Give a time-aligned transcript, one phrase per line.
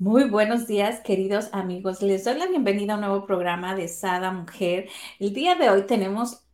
[0.00, 2.02] Muy buenos días, queridos amigos.
[2.02, 4.88] Les doy la bienvenida a un nuevo programa de Sada Mujer.
[5.18, 6.44] El día de hoy tenemos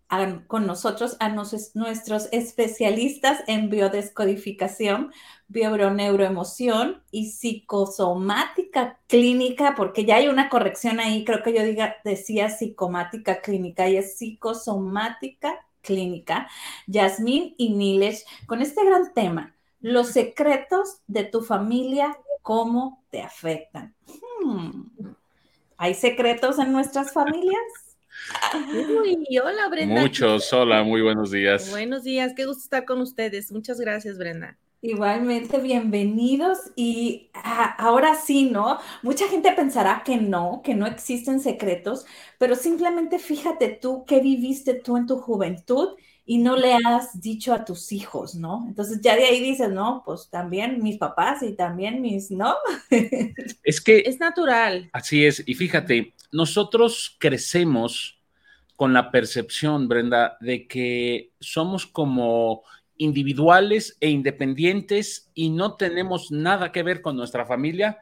[0.47, 5.13] con nosotros a nuestros especialistas en biodescodificación,
[5.49, 12.49] bioneuroemoción y psicosomática clínica, porque ya hay una corrección ahí, creo que yo diga, decía
[12.49, 16.49] psicomática clínica y es psicosomática clínica,
[16.87, 23.95] Yasmín y Nilesh, con este gran tema, los secretos de tu familia, cómo te afectan.
[24.43, 24.89] Hmm.
[25.77, 27.63] ¿Hay secretos en nuestras familias?
[29.41, 30.01] hola Brenda.
[30.01, 31.71] Muchos, hola, muy buenos días.
[31.71, 33.53] Buenos días, qué gusto estar con ustedes.
[33.53, 34.59] Muchas gracias, Brenda.
[34.83, 36.59] Igualmente, bienvenidos.
[36.75, 38.81] Y ah, ahora sí, ¿no?
[39.03, 42.07] Mucha gente pensará que no, que no existen secretos,
[42.39, 45.91] pero simplemente fíjate tú qué viviste tú en tu juventud
[46.27, 48.65] y no le has dicho a tus hijos, ¿no?
[48.67, 52.55] Entonces ya de ahí dices, no, pues también mis papás y también mis, ¿no?
[53.63, 53.99] Es que...
[53.99, 54.89] Es natural.
[54.93, 55.43] Así es.
[55.47, 58.19] Y fíjate, nosotros crecemos
[58.77, 62.63] con la percepción, Brenda, de que somos como
[62.97, 67.99] individuales e independientes y no tenemos nada que ver con nuestra familia.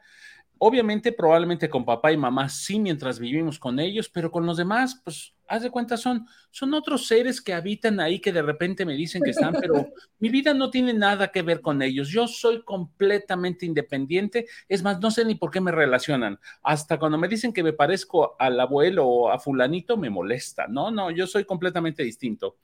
[0.57, 5.01] Obviamente, probablemente con papá y mamá sí mientras vivimos con ellos, pero con los demás,
[5.03, 8.93] pues, haz de cuenta, son, son otros seres que habitan ahí que de repente me
[8.93, 9.87] dicen que están, pero
[10.19, 12.09] mi vida no tiene nada que ver con ellos.
[12.09, 14.47] Yo soy completamente independiente.
[14.67, 16.39] Es más, no sé ni por qué me relacionan.
[16.61, 20.67] Hasta cuando me dicen que me parezco al abuelo o a fulanito, me molesta.
[20.67, 22.57] No, no, yo soy completamente distinto.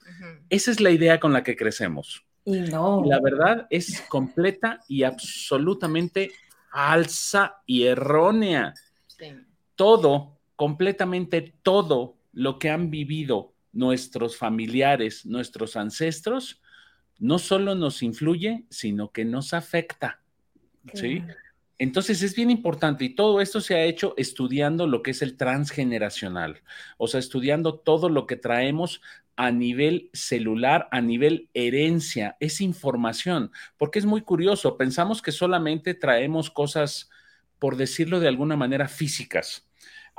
[0.49, 2.23] Esa es la idea con la que crecemos.
[2.45, 3.03] Y no.
[3.05, 6.31] La verdad es completa y absolutamente
[6.71, 8.73] falsa y errónea.
[9.75, 16.61] Todo, completamente todo lo que han vivido nuestros familiares, nuestros ancestros,
[17.19, 20.21] no solo nos influye, sino que nos afecta.
[20.93, 21.21] ¿Sí?
[21.77, 25.37] Entonces es bien importante y todo esto se ha hecho estudiando lo que es el
[25.37, 26.61] transgeneracional,
[26.97, 29.01] o sea, estudiando todo lo que traemos
[29.37, 35.93] a nivel celular, a nivel herencia, es información, porque es muy curioso, pensamos que solamente
[35.93, 37.09] traemos cosas,
[37.59, 39.68] por decirlo de alguna manera, físicas.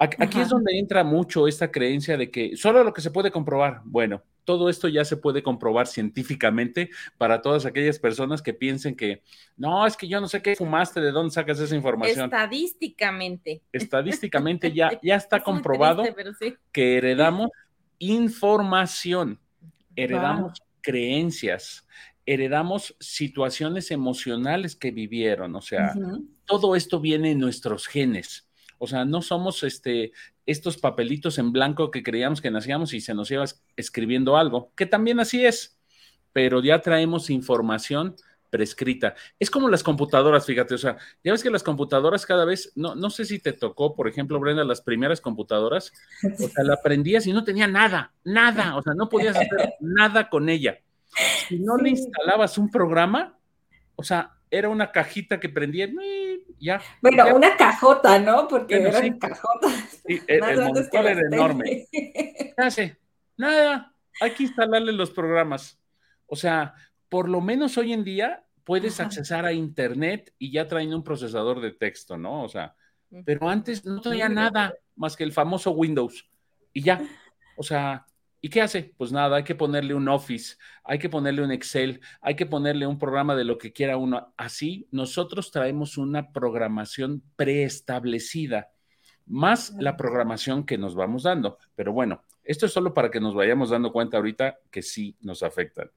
[0.01, 3.83] Aquí es donde entra mucho esta creencia de que solo lo que se puede comprobar,
[3.85, 6.89] bueno, todo esto ya se puede comprobar científicamente
[7.19, 9.23] para todas aquellas personas que piensen que,
[9.59, 12.25] no, es que yo no sé qué fumaste, de dónde sacas esa información.
[12.25, 13.61] Estadísticamente.
[13.73, 16.03] Estadísticamente ya, ya está comprobado
[16.73, 17.51] que heredamos
[17.99, 19.39] información,
[19.95, 21.87] heredamos creencias,
[22.25, 25.93] heredamos situaciones emocionales que vivieron, o sea,
[26.47, 28.50] todo esto viene en nuestros genes.
[28.83, 30.13] O sea, no somos este,
[30.47, 33.45] estos papelitos en blanco que creíamos que nacíamos y se nos iba
[33.77, 35.79] escribiendo algo, que también así es,
[36.33, 38.17] pero ya traemos información
[38.49, 39.15] prescrita.
[39.39, 42.95] Es como las computadoras, fíjate, o sea, ya ves que las computadoras cada vez, no,
[42.95, 45.93] no sé si te tocó, por ejemplo, Brenda, las primeras computadoras,
[46.25, 50.31] o sea, la aprendías y no tenía nada, nada, o sea, no podías hacer nada
[50.31, 50.81] con ella.
[51.49, 53.39] Si no le instalabas un programa,
[53.95, 56.30] o sea, era una cajita que prendía y
[56.61, 56.81] ya.
[57.01, 58.47] Bueno, una cajota, ¿no?
[58.49, 60.03] Porque eran cajotas.
[60.05, 61.89] el, monitor era enorme.
[61.91, 62.99] ¿Qué hace?
[63.37, 65.79] Nada, hay que instalarle los programas.
[66.27, 66.75] O sea,
[67.09, 71.61] por lo menos hoy en día puedes accesar a internet y ya traen un procesador
[71.61, 72.45] de texto, ¿no?
[72.45, 72.75] O sea,
[73.25, 76.29] pero antes no tenía nada más que el famoso Windows
[76.73, 77.01] y ya.
[77.57, 78.07] O sea,
[78.41, 78.95] ¿y qué hace?
[78.97, 82.87] Pues nada, hay que ponerle un Office, hay que ponerle un Excel, hay que ponerle
[82.87, 84.33] un programa de lo que quiera uno.
[84.37, 88.71] Así, nosotros traemos una programación preestablecida,
[89.27, 91.59] más la programación que nos vamos dando.
[91.75, 95.43] Pero bueno, esto es solo para que nos vayamos dando cuenta ahorita que sí nos
[95.43, 95.91] afectan.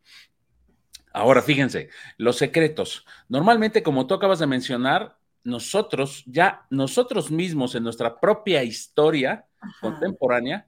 [1.14, 3.06] Ahora, fíjense, los secretos.
[3.30, 9.46] Normalmente, como tú acabas de mencionar, nosotros ya, nosotros mismos en nuestra propia historia
[9.80, 10.68] contemporánea,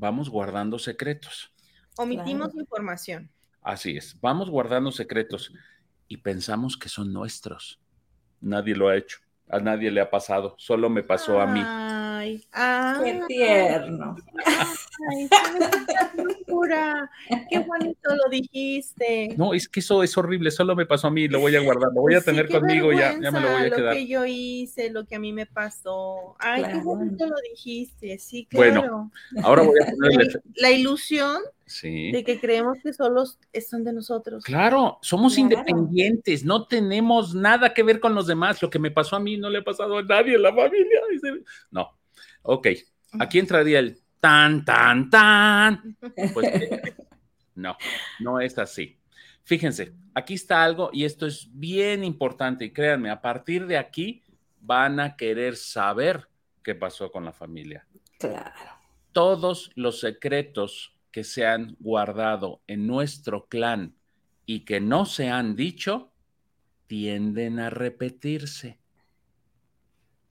[0.00, 1.52] vamos guardando secretos.
[1.96, 3.30] Omitimos información.
[3.62, 5.52] Así es, vamos guardando secretos
[6.08, 7.78] y pensamos que son nuestros.
[8.40, 9.18] Nadie lo ha hecho,
[9.48, 11.60] a nadie le ha pasado, solo me pasó a mí.
[12.20, 13.02] Ay, ay.
[13.04, 14.14] Qué tierno.
[14.44, 15.28] Ay.
[17.50, 19.34] Qué bonito lo dijiste.
[19.36, 21.88] No, es que eso es horrible, solo me pasó a mí, lo voy a guardar,
[21.94, 23.80] lo voy a Sí, tener conmigo, ya, ya me lo voy a quedar.
[23.80, 26.36] Lo que yo hice, lo que a mí me pasó.
[26.38, 28.18] Ay, qué bonito lo dijiste.
[28.18, 28.80] Sí, Bueno.
[28.82, 29.10] claro.
[29.42, 30.24] Ahora voy a ponerle.
[30.26, 32.10] La, la ilusión Sí.
[32.10, 33.38] de que creemos que solos
[33.68, 34.42] son de nosotros.
[34.44, 35.44] Claro, somos Claro.
[35.54, 38.60] independientes, no tenemos nada que ver con los demás.
[38.60, 41.00] Lo que me pasó a mí no le ha pasado a nadie en la familia.
[41.70, 41.90] No,
[42.42, 42.68] ok.
[43.18, 45.96] Aquí entraría el tan, tan, tan.
[46.32, 46.52] Pues,
[47.54, 47.76] no,
[48.20, 48.98] no es así.
[49.42, 54.22] Fíjense, aquí está algo y esto es bien importante y créanme, a partir de aquí
[54.60, 56.28] van a querer saber
[56.62, 57.86] qué pasó con la familia.
[58.18, 58.52] Claro.
[59.12, 63.96] Todos los secretos que se han guardado en nuestro clan
[64.46, 66.12] y que no se han dicho
[66.86, 68.78] tienden a repetirse.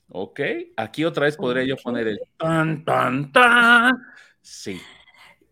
[0.09, 0.39] ¿Ok?
[0.75, 3.93] Aquí otra vez podría yo poner el tan, tan, tan.
[4.41, 4.81] Sí.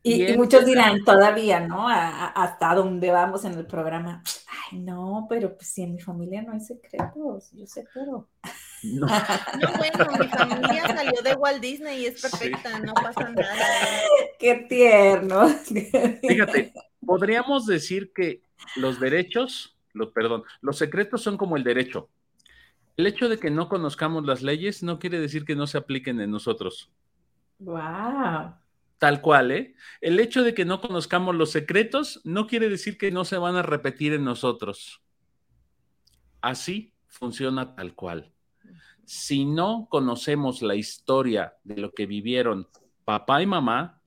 [0.03, 0.37] Y, y Bien.
[0.37, 1.87] muchos dirán todavía, ¿no?
[1.89, 4.23] A- a- hasta donde vamos en el programa.
[4.71, 8.29] Ay, no, pero pues si en mi familia no hay secretos, yo sé todo.
[8.83, 9.05] No,
[9.61, 13.55] No, bueno, mi familia salió de Walt Disney y es perfecta, no pasa nada.
[14.39, 15.49] Qué tierno.
[16.21, 16.73] Fíjate,
[17.05, 18.41] podríamos decir que
[18.75, 22.09] los derechos, los, perdón, los secretos son como el derecho.
[22.97, 26.19] El hecho de que no conozcamos las leyes no quiere decir que no se apliquen
[26.19, 26.91] en nosotros.
[27.59, 28.55] Wow.
[28.97, 29.75] Tal cual, ¿eh?
[30.01, 33.55] El hecho de que no conozcamos los secretos no quiere decir que no se van
[33.55, 35.03] a repetir en nosotros.
[36.41, 38.33] Así funciona tal cual.
[39.05, 42.67] Si no conocemos la historia de lo que vivieron
[43.05, 44.01] papá y mamá,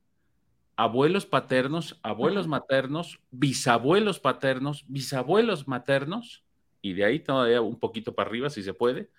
[0.76, 6.42] abuelos paternos, abuelos maternos, bisabuelos paternos, bisabuelos maternos,
[6.82, 9.10] y de ahí todavía un poquito para arriba, si se puede,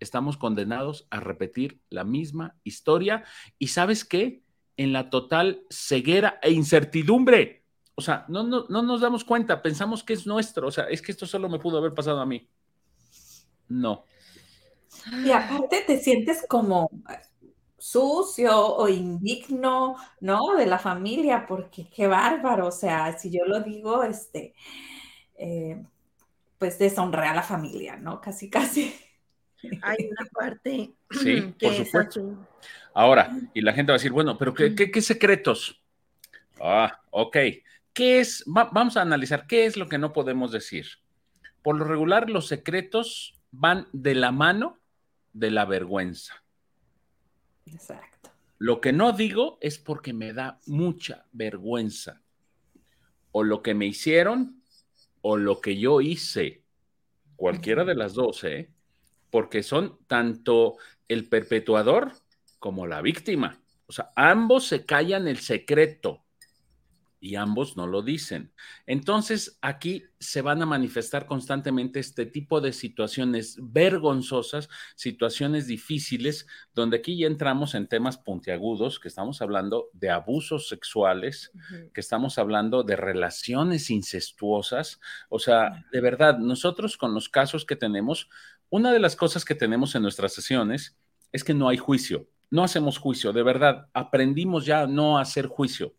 [0.00, 3.24] estamos condenados a repetir la misma historia.
[3.58, 4.42] ¿Y sabes qué?
[4.76, 7.64] En la total ceguera e incertidumbre.
[7.94, 11.02] O sea, no, no, no nos damos cuenta, pensamos que es nuestro, o sea, es
[11.02, 12.48] que esto solo me pudo haber pasado a mí.
[13.68, 14.04] No.
[15.24, 16.90] Y aparte te sientes como
[17.78, 20.54] sucio o indigno, ¿no?
[20.56, 22.68] De la familia, porque qué bárbaro.
[22.68, 24.54] O sea, si yo lo digo, este,
[25.36, 25.82] eh,
[26.60, 28.20] pues deshonré a la familia, ¿no?
[28.20, 28.94] Casi, casi.
[29.82, 32.46] Hay una parte Sí, que por es supuesto.
[32.94, 35.82] Ahora, y la gente va a decir, bueno, pero ¿qué, qué, qué secretos?
[36.60, 37.36] Ah, ok.
[37.94, 38.44] ¿Qué es?
[38.46, 40.86] Va- vamos a analizar qué es lo que no podemos decir.
[41.62, 44.78] Por lo regular, los secretos van de la mano
[45.32, 46.44] de la vergüenza.
[47.66, 48.30] Exacto.
[48.58, 52.20] Lo que no digo es porque me da mucha vergüenza.
[53.32, 54.59] O lo que me hicieron
[55.22, 56.62] o lo que yo hice.
[57.36, 58.70] Cualquiera de las dos, ¿eh?
[59.30, 60.76] Porque son tanto
[61.08, 62.12] el perpetuador
[62.58, 63.60] como la víctima.
[63.86, 66.24] O sea, ambos se callan el secreto
[67.20, 68.52] y ambos no lo dicen.
[68.86, 76.96] Entonces, aquí se van a manifestar constantemente este tipo de situaciones vergonzosas, situaciones difíciles, donde
[76.96, 81.52] aquí ya entramos en temas puntiagudos, que estamos hablando de abusos sexuales,
[81.92, 84.98] que estamos hablando de relaciones incestuosas.
[85.28, 88.30] O sea, de verdad, nosotros con los casos que tenemos,
[88.70, 90.96] una de las cosas que tenemos en nuestras sesiones
[91.32, 95.46] es que no hay juicio, no hacemos juicio, de verdad, aprendimos ya a no hacer
[95.46, 95.94] juicio.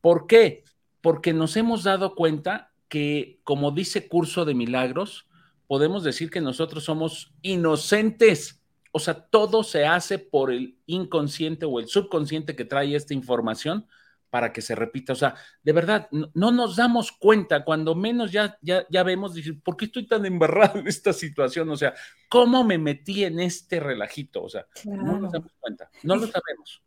[0.00, 0.64] ¿Por qué?
[1.00, 5.28] Porque nos hemos dado cuenta que, como dice Curso de Milagros,
[5.66, 8.62] podemos decir que nosotros somos inocentes.
[8.92, 13.86] O sea, todo se hace por el inconsciente o el subconsciente que trae esta información
[14.30, 15.12] para que se repita.
[15.12, 19.34] O sea, de verdad, no, no nos damos cuenta, cuando menos ya, ya, ya vemos,
[19.34, 21.70] decir, ¿por qué estoy tan embarrado en esta situación?
[21.70, 21.94] O sea,
[22.28, 24.42] ¿cómo me metí en este relajito?
[24.42, 26.82] O sea, no nos damos cuenta, no lo sabemos.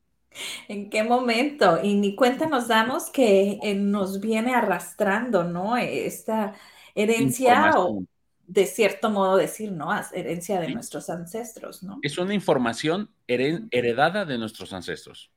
[0.68, 1.80] ¿En qué momento?
[1.84, 5.78] Y ni cuenta nos damos que eh, nos viene arrastrando, ¿no?
[5.78, 6.56] Esta
[6.96, 8.04] herencia o
[8.48, 9.90] de cierto modo decir, ¿no?
[10.14, 10.74] Herencia de Sí.
[10.74, 12.00] nuestros ancestros, ¿no?
[12.02, 15.32] Es una información heren- heredada de nuestros ancestros.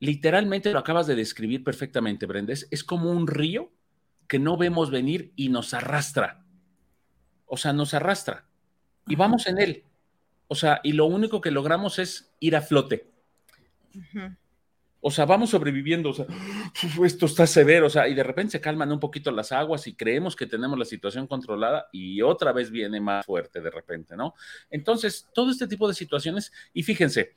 [0.00, 2.52] Literalmente lo acabas de describir perfectamente, Brenda.
[2.52, 3.72] Es, es como un río
[4.28, 6.44] que no vemos venir y nos arrastra.
[7.46, 8.46] O sea, nos arrastra.
[9.08, 9.24] Y Ajá.
[9.24, 9.84] vamos en él.
[10.48, 13.06] O sea, y lo único que logramos es ir a flote.
[15.06, 18.52] O sea, vamos sobreviviendo, o sea, "Uf, esto está severo, o sea, y de repente
[18.52, 22.52] se calman un poquito las aguas y creemos que tenemos la situación controlada y otra
[22.52, 24.34] vez viene más fuerte de repente, ¿no?
[24.70, 27.34] Entonces, todo este tipo de situaciones, y fíjense,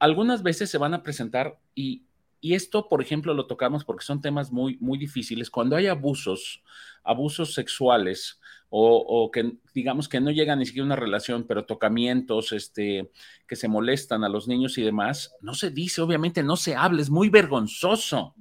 [0.00, 2.04] algunas veces se van a presentar y,
[2.44, 5.48] y esto, por ejemplo, lo tocamos porque son temas muy, muy difíciles.
[5.48, 6.62] Cuando hay abusos,
[7.02, 13.10] abusos sexuales, o, que digamos que no llega ni siquiera una relación, pero tocamientos, este,
[13.48, 17.00] que se molestan a los niños y demás, no se dice, obviamente no se habla,
[17.00, 18.34] es muy vergonzoso.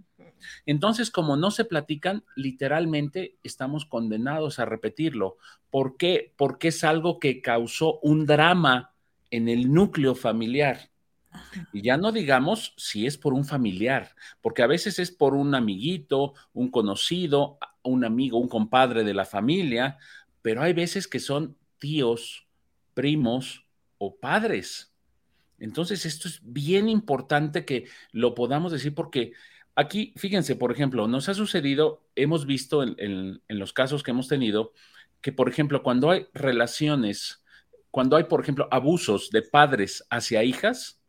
[0.65, 5.37] Entonces, como no se platican, literalmente estamos condenados a repetirlo.
[5.69, 6.33] ¿Por qué?
[6.35, 8.91] Porque es algo que causó un drama
[9.31, 10.89] en el núcleo familiar.
[11.71, 15.55] Y ya no digamos si es por un familiar, porque a veces es por un
[15.55, 19.97] amiguito, un conocido, un amigo, un compadre de la familia,
[20.41, 22.47] pero hay veces que son tíos,
[22.93, 23.65] primos
[23.97, 24.93] o padres.
[25.59, 29.33] Entonces, esto es bien importante que lo podamos decir porque
[29.75, 34.73] aquí, fíjense, por ejemplo, nos ha sucedido, hemos visto en, los casos que hemos tenido,
[35.21, 37.43] que, por ejemplo, cuando hay relaciones,
[37.91, 41.01] cuando hay, por ejemplo, abusos de padres hacia hijas,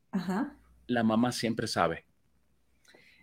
[0.86, 2.04] la mamá siempre sabe.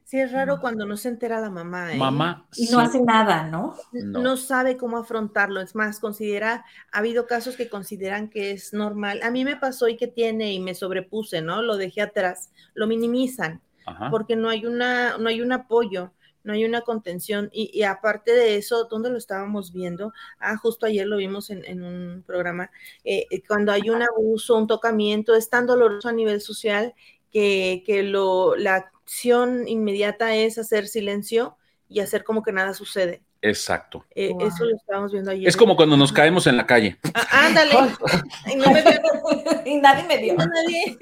[0.03, 1.93] Sí, es raro cuando no se entera la mamá.
[1.93, 1.97] ¿eh?
[1.97, 2.45] Mamá.
[2.57, 3.75] Y no hace nada, ¿no?
[3.93, 4.35] ¿no?
[4.35, 5.61] sabe cómo afrontarlo.
[5.61, 9.21] Es más, considera, ha habido casos que consideran que es normal.
[9.23, 11.61] A mí me pasó y que tiene y me sobrepuse, ¿no?
[11.61, 12.51] Lo dejé atrás.
[12.73, 13.61] Lo minimizan
[14.09, 16.11] porque no hay, una, no hay un apoyo
[16.43, 17.49] no hay una contención.
[17.53, 20.13] Y, aparte de eso, ¿dónde lo estábamos viendo?
[20.39, 22.71] Ah, justo ayer lo vimos en, un programa.
[23.03, 26.93] Eh, eh, cuando hay un abuso, un tocamiento, es tan doloroso a nivel social
[27.31, 31.57] que, que lo, la acción inmediata es hacer silencio
[31.89, 33.21] y hacer como que nada sucede.
[33.43, 34.05] Exacto.
[34.13, 35.47] Eh, eso lo estábamos viendo ayer.
[35.47, 36.97] Es como cuando nos caemos en la calle.
[37.15, 37.71] Ah, ándale.
[38.45, 38.83] y, no me
[39.65, 40.35] y nadie me dio.
[40.35, 40.97] Nadie.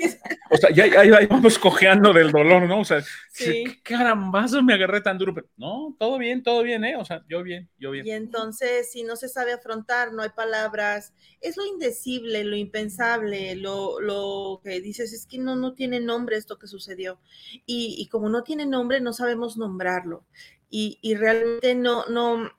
[0.49, 2.79] O sea, ya, ya, vamos cojeando del dolor, ¿no?
[2.79, 3.01] O sea,
[3.33, 3.65] sí.
[3.83, 5.33] qué carambazo me agarré tan duro.
[5.33, 6.95] Pero, no, todo bien, todo bien, ¿eh?
[6.95, 8.07] O sea, yo bien, yo bien.
[8.07, 13.55] Y entonces, si no se sabe afrontar, no hay palabras, es lo indecible, lo impensable,
[13.55, 17.19] lo, lo que dices, es que no, no tiene nombre esto que sucedió.
[17.65, 20.23] Y, y como no tiene nombre, no sabemos nombrarlo
[20.69, 22.51] y, realmente no, no,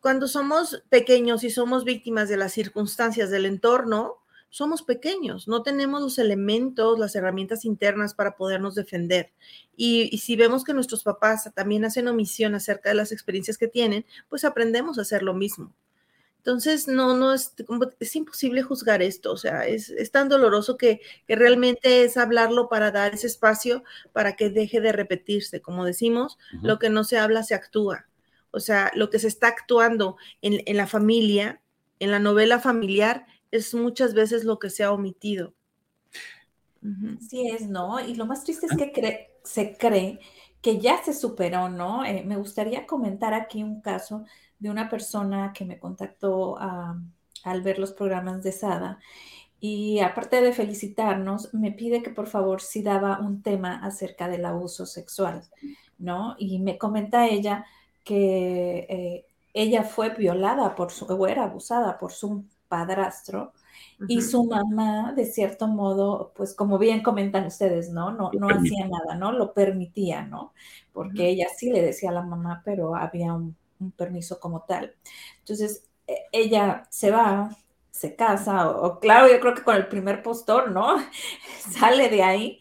[0.00, 4.18] cuando somos pequeños y somos víctimas de las circunstancias del entorno,
[4.54, 9.32] somos pequeños, no tenemos los elementos, las herramientas internas para podernos defender.
[9.76, 14.06] Y, si vemos que nuestros papás también hacen omisión acerca de las experiencias que tienen,
[14.28, 15.74] pues aprendemos a hacer lo mismo.
[16.44, 17.54] Entonces, no, no es,
[18.00, 23.14] es imposible juzgar esto, o sea, es, tan doloroso que, realmente es hablarlo para dar
[23.14, 23.82] ese espacio
[24.12, 25.62] para que deje de repetirse.
[25.62, 28.08] Como decimos, lo que no se habla se actúa.
[28.50, 31.62] O sea, lo que se está actuando en, la familia,
[31.98, 35.54] en la novela familiar, es muchas veces lo que se ha omitido.
[37.26, 38.06] Sí es, ¿no?
[38.06, 40.20] Y lo más triste es que se cree
[40.60, 42.04] que ya se superó, ¿no?
[42.04, 44.26] Eh, me gustaría comentar aquí un caso
[44.58, 48.98] de una persona que me contactó al ver los programas de SADA
[49.66, 54.44] y aparte de felicitarnos, me pide que por favor si daba un tema acerca del
[54.44, 55.42] abuso sexual,
[55.98, 56.36] ¿no?
[56.38, 57.64] Y me comenta ella
[58.04, 63.54] que eh, ella fue violada por su, o era abusada por su padrastro
[64.06, 68.10] y su mamá, de cierto modo, pues como bien comentan ustedes, ¿no?
[68.12, 69.32] No, no hacía nada, ¿no?
[69.32, 70.52] Lo permitía, ¿no?
[70.92, 74.94] Porque ella sí le decía a la mamá, pero había un un permiso como tal.
[75.40, 77.56] Entonces, e, ella se va,
[77.90, 80.96] se casa, o, claro, yo creo que con el primer postor, ¿no?
[81.78, 82.58] Sale de ahí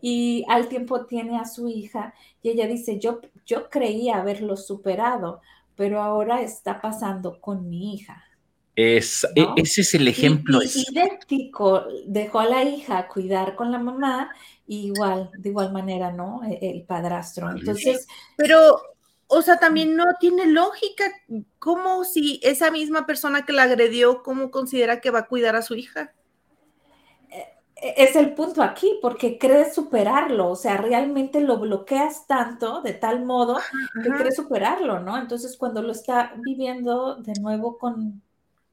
[0.00, 5.40] y al tiempo tiene a su hija y ella dice, yo, yo creía haberlo superado,
[5.76, 8.24] pero ahora está pasando con mi hija.
[8.76, 10.60] Es, e, Ese es el ejemplo.
[10.62, 14.30] idéntico, dejó a la hija cuidar con la mamá,
[14.66, 16.40] igual, de igual manera, ¿no?
[16.44, 17.50] E, el, padrastro.
[17.50, 18.06] Entonces.
[18.36, 18.80] Pero
[19.30, 21.04] o sea, también no tiene lógica.
[21.58, 25.62] ¿Cómo si esa misma persona que la agredió, cómo considera que va a cuidar a
[25.62, 26.12] su hija?
[27.30, 32.92] Eh, es el punto aquí, porque crees superarlo, o sea, realmente lo bloqueas tanto de
[32.92, 33.58] tal modo
[34.02, 35.16] que crees superarlo, ¿no?
[35.16, 38.20] Entonces, cuando lo está viviendo de nuevo con,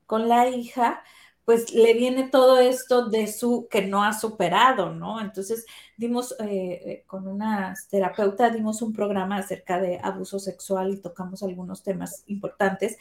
[0.08, 1.04] con la hija,
[1.48, 5.22] pues le viene todo esto de su que no ha superado, ¿no?
[5.22, 5.66] Entonces
[5.98, 11.42] dimos eh, eh, con una terapeuta, dimos un programa acerca de abuso sexual y tocamos
[11.42, 12.98] algunos temas importantes,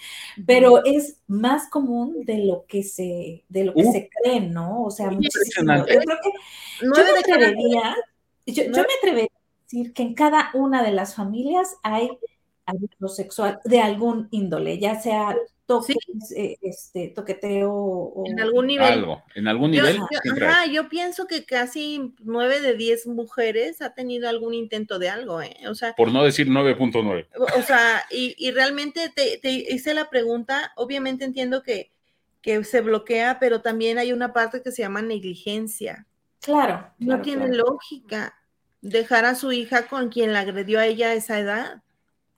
[0.47, 4.85] pero es más común de lo que se, de lo que se cree, ¿no?
[4.85, 5.77] O sea, muchísimo.
[5.77, 6.31] Yo creo que
[6.83, 7.97] yo me atrevería,
[8.47, 12.09] yo, yo me atrevería a decir que en cada una de las familias hay
[12.65, 15.37] abuso sexual de algún índole, ya sea
[16.37, 18.93] eh, este, toqueteo o, en algún nivel.
[18.93, 19.97] Algo, en algún nivel.
[19.97, 25.43] Yo, yo pienso que casi nueve de diez mujeres ha tenido algún intento de algo,
[25.43, 25.57] ¿eh?
[25.69, 25.95] O sea.
[25.95, 27.27] Por no decir 9.9.
[27.59, 31.93] O sea, y, realmente te, hice la pregunta, obviamente entiendo que,
[32.41, 36.07] que se bloquea, pero también hay una parte que se llama negligencia.
[36.41, 36.91] Claro.
[36.99, 38.35] No tiene lógica
[38.83, 41.83] dejar a su hija con quien la agredió a ella a esa edad.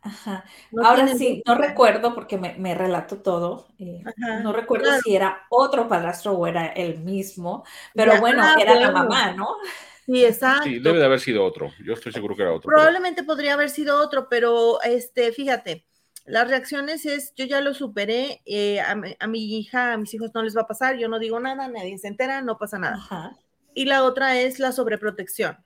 [0.00, 0.45] Ajá.
[0.83, 3.67] Ahora sí, no recuerdo porque me, relato todo.
[3.78, 4.02] Eh,
[4.43, 7.64] no recuerdo si era otro padrastro o era el mismo,
[7.95, 9.57] pero bueno, era la mamá, ¿no?
[10.07, 10.64] Sí, exacto.
[10.64, 11.71] Sí, debe de haber sido otro.
[11.85, 12.71] Yo estoy seguro que era otro.
[12.71, 15.85] Probablemente podría haber sido otro, pero este, fíjate,
[16.25, 18.95] las reacciones es, yo ya lo superé, eh, a,
[19.26, 21.99] mi hija, a mis hijos no les va a pasar, yo no digo nada, nadie
[21.99, 23.37] se entera, no pasa nada.
[23.75, 25.57] Y la otra es la sobreprotección.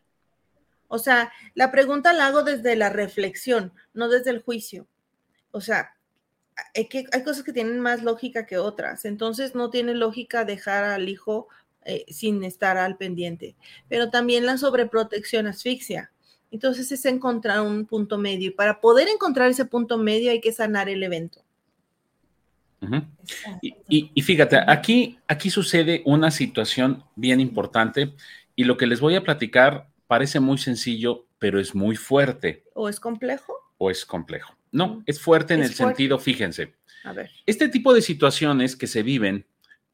[0.93, 4.87] O sea, la pregunta la hago desde la reflexión, no desde el juicio.
[5.51, 5.95] O sea,
[6.75, 9.07] hay, que, hay cosas que tienen más lógica que otras.
[9.07, 11.49] Entonces, no tiene lógica dejar al hijo
[11.87, 13.57] eh, sin estar al pendiente.
[13.89, 16.13] Pero también la sobreprotección asfixia.
[16.51, 18.49] Entonces, es encontrar un punto medio.
[18.49, 21.43] Y para poder encontrar ese punto medio hay que sanar el evento.
[23.63, 28.13] y, fíjate, aquí, aquí sucede una situación bien importante
[28.55, 32.64] y lo que les voy a platicar parece muy sencillo, pero es muy fuerte.
[32.75, 33.54] ¿O es complejo?
[33.78, 34.54] O es complejo.
[34.71, 35.02] No, mm.
[35.07, 36.75] es fuerte en el sentido, fíjense.
[37.04, 37.31] A ver.
[37.47, 39.47] Este tipo de situaciones que se viven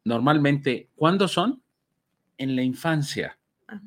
[0.02, 1.62] normalmente, ¿cuándo son?
[2.36, 3.38] En la infancia.
[3.68, 3.80] Ah.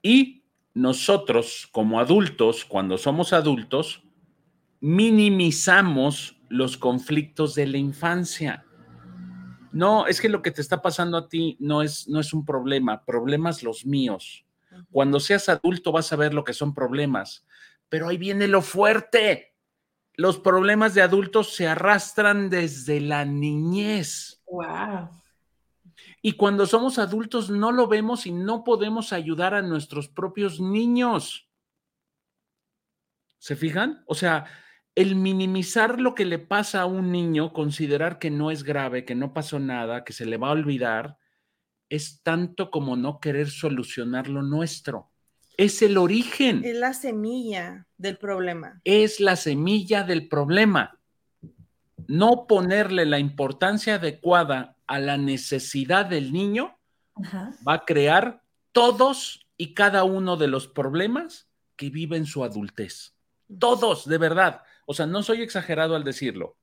[0.00, 4.02] Y nosotros, como adultos, cuando somos adultos,
[4.80, 8.64] minimizamos los conflictos de la infancia.
[9.72, 12.46] No, es que lo que te está pasando a ti no es, no es un
[12.46, 14.46] problema, problemas los míos.
[14.90, 17.46] Cuando seas adulto vas a ver lo que son problemas,
[17.88, 19.54] pero ahí viene lo fuerte.
[20.14, 24.42] Los problemas de adultos se arrastran desde la niñez.
[24.46, 25.08] Wow.
[26.22, 31.48] Y cuando somos adultos no lo vemos y no podemos ayudar a nuestros propios niños.
[33.38, 34.04] ¿Se fijan?
[34.06, 34.44] O sea,
[34.94, 39.14] el minimizar lo que le pasa a un niño, considerar que no es grave, que
[39.14, 41.19] no pasó nada, que se le va a olvidar,
[41.90, 45.10] es tanto como no querer solucionar lo nuestro.
[45.56, 46.64] Es el origen.
[46.64, 48.80] Es la semilla del problema.
[48.84, 50.98] Es la semilla del problema.
[52.06, 56.78] No ponerle la importancia adecuada a la necesidad del niño
[57.68, 58.42] va a crear
[58.72, 63.14] todos y cada uno de los problemas que vive en su adultez.
[63.58, 64.62] Todos, de verdad.
[64.86, 66.56] O sea, no soy exagerado al decirlo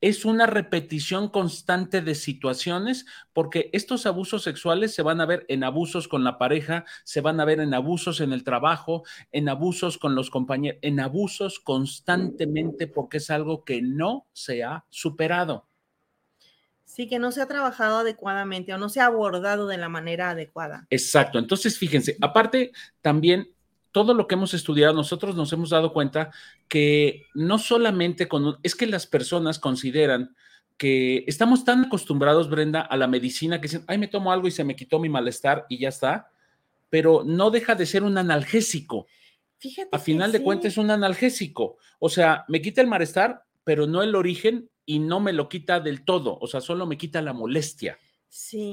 [0.00, 5.64] es una repetición constante de situaciones, porque estos abusos sexuales se van a ver en
[5.64, 9.98] abusos con la pareja, se van a ver en abusos en el trabajo, en abusos
[9.98, 15.66] con los compañeros, en abusos constantemente porque es algo que no se ha superado.
[16.84, 20.30] Sí, que no se ha trabajado adecuadamente o no se ha abordado de la manera
[20.30, 20.86] adecuada.
[20.88, 21.38] Exacto.
[21.38, 23.50] Entonces, fíjense, aparte también
[23.96, 26.30] todo lo que hemos estudiado, nosotros nos hemos dado cuenta
[26.68, 30.36] que no solamente con, es que las personas consideran
[30.76, 34.50] que estamos tan acostumbrados, Brenda, a la medicina que dicen, ay, me tomo algo y
[34.50, 36.28] se me quitó mi malestar y ya está,
[36.90, 39.06] pero no deja de ser un analgésico.
[39.56, 39.88] Fíjate.
[39.90, 41.78] A final de cuentas es un analgésico.
[41.98, 45.80] O sea, me quita el malestar, pero no el origen y no me lo quita
[45.80, 46.36] del todo.
[46.38, 47.96] O sea, solo me quita la molestia.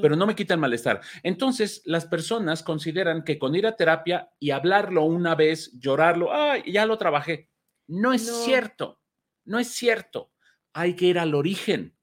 [0.02, 1.02] Pero no me quita el malestar.
[1.22, 6.64] Entonces, las personas consideran que con ir a terapia y hablarlo una vez, llorarlo, ay,
[6.72, 7.50] ya lo trabajé.
[7.88, 9.00] No es cierto,
[9.46, 10.32] no es cierto.
[10.74, 11.96] Hay que ir al origen.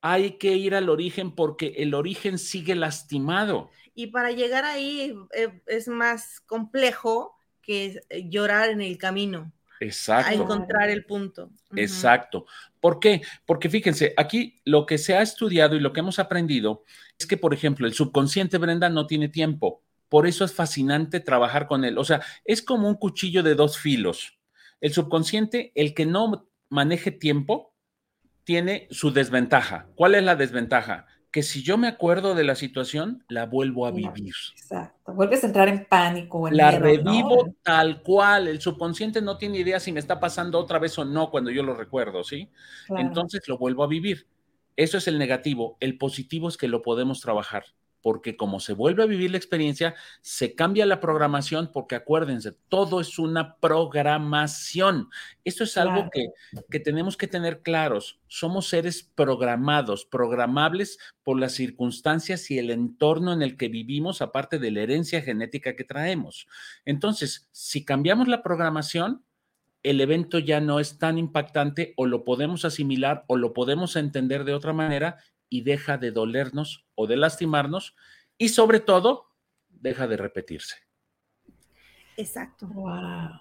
[0.00, 3.70] Hay que ir al origen porque el origen sigue lastimado.
[3.94, 9.52] Y para llegar ahí eh, es más complejo que eh, llorar en el camino.
[9.80, 10.30] Exacto.
[10.30, 11.50] A encontrar el punto.
[11.76, 12.46] Exacto.
[12.80, 13.22] ¿Por qué?
[13.46, 16.84] Porque fíjense, aquí lo que se ha estudiado y lo que hemos aprendido
[17.18, 19.82] es que, por ejemplo, el subconsciente, Brenda, no tiene tiempo.
[20.08, 21.98] Por eso es fascinante trabajar con él.
[21.98, 24.38] O sea, es como un cuchillo de dos filos.
[24.80, 27.74] El subconsciente, el que no maneje tiempo,
[28.44, 29.88] tiene su desventaja.
[29.94, 31.06] ¿Cuál es la desventaja?
[31.30, 34.34] Que si yo me acuerdo de la situación, la vuelvo a vivir.
[34.56, 35.12] Exacto.
[35.12, 36.48] Vuelves a entrar en pánico.
[36.50, 38.48] la revivo tal cual.
[38.48, 41.62] El subconsciente no tiene idea si me está pasando otra vez o no cuando yo
[41.62, 42.48] lo recuerdo, ¿sí?
[42.88, 44.26] Entonces lo vuelvo a vivir.
[44.76, 45.76] Eso es el negativo.
[45.80, 47.64] El positivo es que lo podemos trabajar
[48.02, 53.00] porque como se vuelve a vivir la experiencia, se cambia la programación, porque acuérdense, todo
[53.00, 55.08] es una programación.
[55.44, 56.28] Esto es algo que,
[56.70, 58.20] que, tenemos que tener claros.
[58.26, 64.58] Somos seres programados, programables por las circunstancias y el entorno en el que vivimos, aparte
[64.58, 66.46] de la herencia genética que traemos.
[66.84, 69.24] Entonces, si cambiamos la programación,
[69.82, 74.44] el evento ya no es tan impactante o lo podemos asimilar o lo podemos entender
[74.44, 77.94] de otra manera y deja de dolernos o de lastimarnos
[78.36, 79.28] y sobre todo
[79.68, 80.76] deja de repetirse.
[82.16, 82.66] Exacto.
[82.66, 83.40] Wow.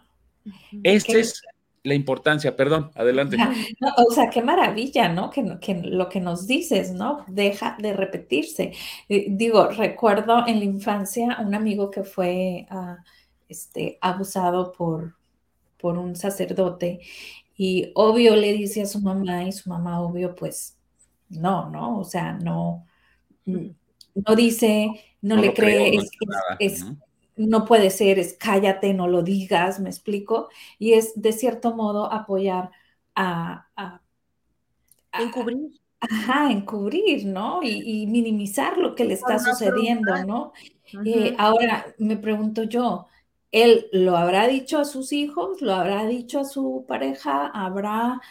[0.84, 1.42] Esta es
[1.84, 3.38] la importancia, perdón, adelante.
[3.98, 5.30] o sea, qué maravilla, ¿no?
[5.30, 5.44] Que,
[5.84, 7.26] lo que nos dices, ¿no?
[7.28, 8.74] Deja de repetirse.
[9.10, 12.68] Eh, digo, recuerdo en la infancia un amigo que fue
[13.48, 15.16] este, abusado por,
[15.78, 17.00] por un sacerdote
[17.56, 20.77] y obvio le dice a su mamá y su mamá obvio pues
[21.30, 22.00] no, ¿no?
[22.00, 22.86] O sea, no,
[23.46, 24.90] no dice,
[25.22, 25.98] no, le cree,
[26.60, 26.86] es,
[27.36, 32.12] no puede ser, es cállate, no lo digas, me explico, y es de cierto modo
[32.12, 32.72] apoyar
[33.16, 33.68] a...
[33.76, 34.02] a,
[35.14, 35.80] encubrir.
[36.00, 37.62] Ajá, encubrir, ¿no?
[37.64, 40.54] Y, minimizar lo que le está sucediendo, ¿no?
[41.06, 43.08] Eh, ahora, me pregunto yo,
[43.52, 45.60] ¿él lo habrá dicho a sus hijos?
[45.62, 47.48] ¿Lo habrá dicho a su pareja?
[47.48, 48.22] ¿Habrá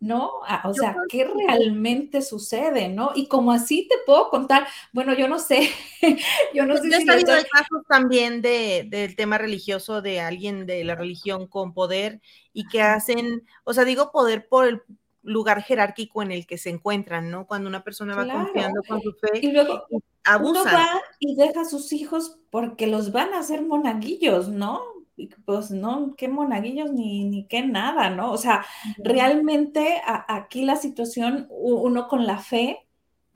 [0.00, 0.32] ¿no?
[0.46, 3.12] Ah, o sea, ¿qué realmente sucede, no?
[3.14, 5.70] Y como así te puedo contar, bueno, yo no sé,
[6.54, 7.10] yo no pues sé si...
[7.10, 12.20] He casos también de, del tema religioso de alguien de la religión con poder
[12.52, 14.82] y que hacen, o sea, digo poder por el
[15.22, 17.46] lugar jerárquico en el que se encuentran, ¿no?
[17.46, 19.86] Cuando una persona va confiando con su fe y luego
[20.24, 20.60] abusa.
[20.60, 24.95] Uno va y deja a sus hijos porque los van a hacer monaguillos, ¿no?
[25.44, 28.32] Pues no, qué monaguillos ni, ni qué nada, ¿no?
[28.32, 28.64] O sea,
[28.98, 32.86] realmente aquí la situación, uno con la fe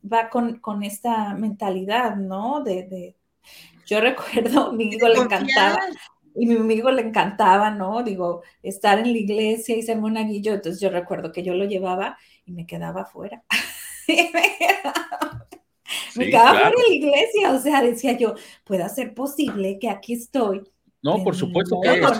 [0.04, 2.62] va con, esta mentalidad, ¿no?
[2.62, 3.16] De,
[3.86, 5.78] yo recuerdo, mi hijo le encantaba,
[6.34, 8.02] y mi amigo le encantaba, ¿no?
[8.02, 12.18] Digo, estar en la iglesia y ser monaguillo, entonces yo recuerdo que yo lo llevaba
[12.44, 13.42] y me quedaba afuera.
[14.08, 14.30] me
[16.26, 20.62] quedaba, fuera de la iglesia, o sea, decía yo, puede ser posible que aquí estoy
[21.02, 22.10] no, por supuesto que es.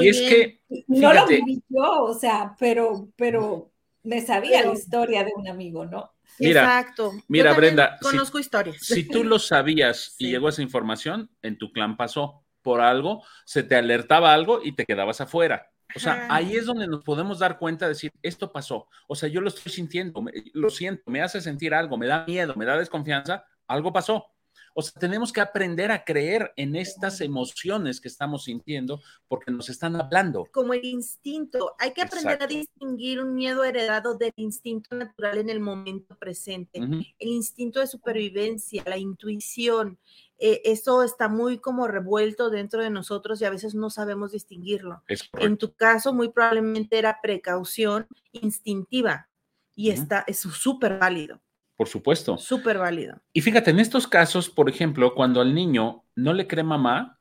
[0.00, 0.60] Y es que.
[0.88, 5.84] No lo viví yo, o sea, pero, pero me sabía la historia de un amigo,
[5.84, 6.12] ¿no?
[6.38, 7.12] Mira, Exacto.
[7.28, 7.98] Mira, Brenda.
[8.00, 8.76] Conozco historias.
[8.80, 13.62] Si tú lo sabías y llegó esa información, en tu clan pasó por algo, se
[13.62, 15.70] te alertaba algo y te quedabas afuera.
[15.94, 18.88] O sea, ahí es donde nos podemos dar cuenta de decir, esto pasó.
[19.08, 22.54] O sea, yo lo estoy sintiendo, lo siento, me hace sentir algo, me da miedo,
[22.56, 24.31] me da desconfianza, algo pasó.
[24.74, 29.68] O sea, tenemos que aprender a creer en estas emociones que estamos sintiendo porque nos
[29.68, 30.46] están hablando.
[30.52, 35.50] Como el instinto, hay que aprender a distinguir un miedo heredado del instinto natural en
[35.50, 36.78] el momento presente.
[36.78, 39.98] El instinto de supervivencia, la intuición,
[40.38, 45.02] eh, eso está muy como revuelto dentro de nosotros y a veces no sabemos distinguirlo.
[45.38, 49.28] en tu caso, muy probablemente era precaución instintiva
[49.74, 51.40] y está, es súper válido.
[51.82, 52.38] Por supuesto.
[52.38, 53.20] Súper válido.
[53.32, 57.18] Y fíjate, en estos casos, por ejemplo, cuando al niño no le cree mamá,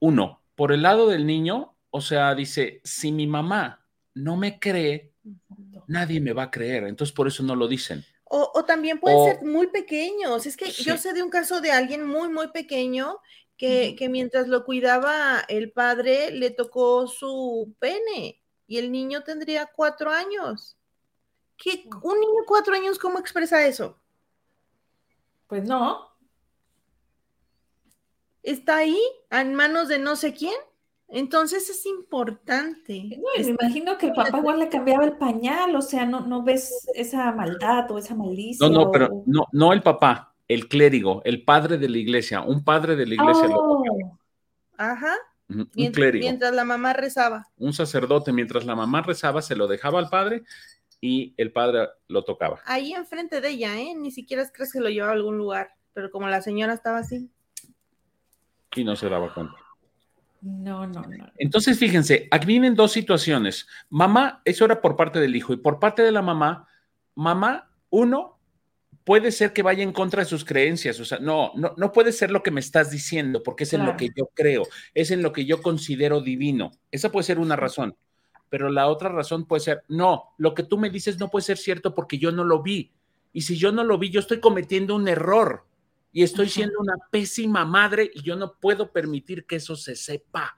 [0.00, 5.12] uno, por el lado del niño, o sea, dice, si mi mamá no me cree,
[5.86, 6.88] nadie me va a creer.
[6.88, 8.04] Entonces, por eso no lo dicen.
[8.24, 10.44] O, también pueden ser muy pequeños.
[10.44, 13.20] Es que yo sé de un caso de alguien muy, muy pequeño
[13.56, 19.66] que, que, mientras lo cuidaba el padre, le tocó su pene y el niño tendría
[19.66, 20.76] cuatro años.
[21.56, 23.98] ¿Qué, un niño de cuatro años, ¿cómo expresa eso?
[25.46, 26.10] Pues no.
[28.42, 28.98] Está ahí,
[29.30, 30.54] en manos de no sé quién.
[31.08, 33.20] Entonces es importante.
[33.38, 36.88] me imagino que el papá igual le cambiaba el pañal, o sea, no, no ves
[36.94, 38.72] esa maldad o esa maldición.
[38.72, 42.64] No, no, pero no, no el papá, el clérigo, el padre de la iglesia, un
[42.64, 43.48] padre de la iglesia.
[43.50, 43.84] Oh.
[44.76, 45.14] Ajá.
[45.48, 46.24] un clérigo.
[46.24, 47.46] Mientras la mamá rezaba.
[47.56, 50.42] Un sacerdote, mientras la mamá rezaba, se lo dejaba al padre
[51.00, 52.60] y el padre lo tocaba.
[52.64, 53.94] Ahí enfrente de ella, ¿eh?
[53.96, 57.30] Ni siquiera crees que lo llevaba a algún lugar, pero como la señora estaba así.
[58.74, 59.54] Y no se daba cuenta.
[60.42, 61.32] No, no, no.
[61.38, 63.66] Entonces, fíjense, aquí vienen dos situaciones.
[63.88, 66.68] Mamá, eso era por parte del hijo, y por parte de la mamá,
[67.14, 68.38] mamá, uno,
[69.04, 72.12] puede ser que vaya en contra de sus creencias, o sea, no, no, no puede
[72.12, 75.22] ser lo que me estás diciendo, porque es en lo que yo creo, es en
[75.22, 76.72] lo que yo considero divino.
[76.90, 77.96] Esa puede ser una razón
[78.48, 81.58] pero la otra razón puede ser, no, lo que tú me dices no puede ser
[81.58, 82.92] cierto porque yo no lo vi.
[83.32, 85.66] Y si yo no lo vi, yo estoy cometiendo un error
[86.12, 90.56] y estoy siendo una pésima madre y yo no puedo permitir que eso se sepa.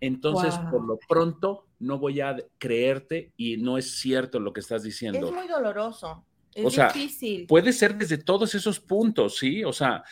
[0.00, 4.82] Entonces, por lo pronto, no voy a creerte y no es cierto lo que estás
[4.82, 5.28] diciendo.
[5.28, 6.24] Es muy doloroso.
[6.54, 7.46] Es difícil.
[7.46, 9.64] Puede ser desde todos esos puntos, ¿sí?
[9.64, 10.04] O sea,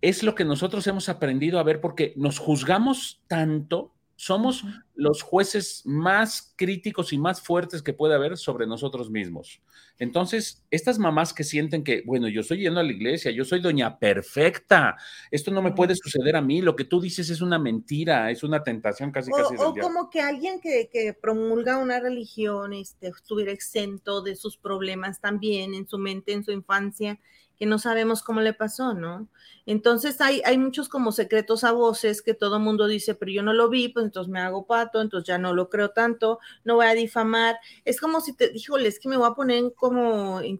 [0.00, 4.64] es lo que nosotros hemos aprendido a ver porque nos juzgamos tanto somos
[4.96, 9.62] los jueces más críticos y más fuertes que puede haber sobre nosotros mismos.
[9.96, 13.60] Entonces, estas mamás que sienten que, bueno, yo estoy yendo a la iglesia, yo soy
[13.60, 14.96] doña perfecta,
[15.30, 18.42] esto no me puede suceder a mí, lo que tú dices es una mentira, es
[18.42, 19.54] una tentación casi, casi.
[19.56, 25.20] O, como que alguien que, que, promulga una religión este, estuviera exento de sus problemas
[25.20, 27.20] también en su mente, en su infancia,
[27.58, 29.28] que no sabemos cómo le pasó, ¿no?
[29.66, 33.52] Entonces hay, hay muchos como secretos a voces que todo mundo dice, pero yo no
[33.52, 36.86] lo vi, pues entonces me hago pato, entonces ya no lo creo tanto, no voy
[36.86, 37.56] a difamar.
[37.84, 40.58] Es como si te, híjole, es que me voy a poner como en,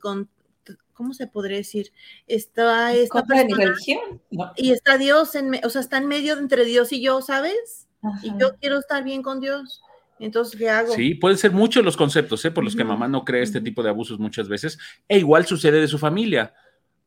[0.92, 1.92] ¿cómo se podría decir?
[2.26, 4.20] Está esta de mi religión.
[4.56, 7.88] Y está Dios, en, o sea, está en medio entre Dios y yo, ¿sabes?
[8.22, 9.80] Y yo quiero estar bien con Dios.
[10.18, 10.92] Entonces, ¿qué hago?
[10.92, 12.50] Sí, pueden ser muchos los conceptos, ¿eh?
[12.50, 14.78] Por los que mamá no cree este tipo de abusos muchas veces.
[15.08, 16.52] E igual sucede de su familia.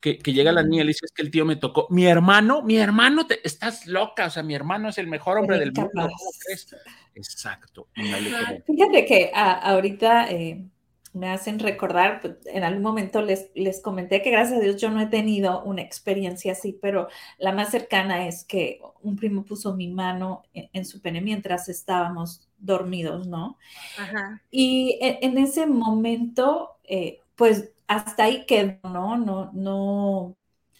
[0.01, 1.87] Que, llega la niña y le dice, es que el tío me tocó.
[1.91, 5.59] Mi hermano, mi hermano, te, estás loca, o sea, mi hermano es el mejor hombre
[5.59, 5.91] del mundo.
[5.93, 6.75] ¿Cómo crees?
[7.13, 7.87] Exacto.
[7.93, 10.65] Fíjate que ah, ahorita eh,
[11.13, 14.89] me hacen recordar, pues, en algún momento les, les comenté que gracias a Dios yo
[14.89, 19.75] no he tenido una experiencia así, pero la más cercana es que un primo puso
[19.75, 23.57] mi mano en, su pene mientras estábamos dormidos, ¿no?
[23.97, 24.41] Ajá.
[24.49, 29.17] Y e, en, ese momento, eh, pues hasta ahí quedó, ¿no?
[29.17, 30.37] No, no.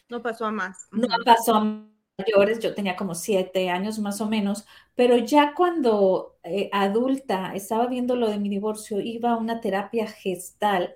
[0.10, 0.88] No pasó a más.
[0.92, 1.84] No pasó a
[2.18, 7.88] mayores, yo tenía como siete años más o menos, pero ya cuando eh, adulta estaba
[7.88, 10.96] viendo lo de mi divorcio, iba a una terapia gestal,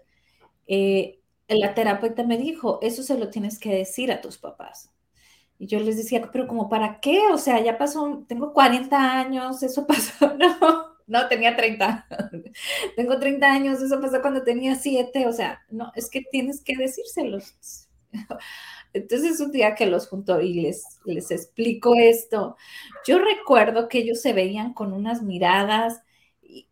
[0.67, 4.91] eh, la terapeuta me dijo, eso se lo tienes que decir a tus papás.
[5.59, 7.21] Y yo les decía, pero como para qué?
[7.33, 12.07] O sea, ya pasó, tengo 40 años, eso pasó, no, no, tenía 30.
[12.95, 16.75] tengo 30 años, eso pasó cuando tenía 7, o sea, no, es que tienes que
[16.77, 17.55] decírselos.
[18.93, 22.55] Entonces un día que los junto y les, les explico esto,
[23.05, 26.01] yo recuerdo que ellos se veían con unas miradas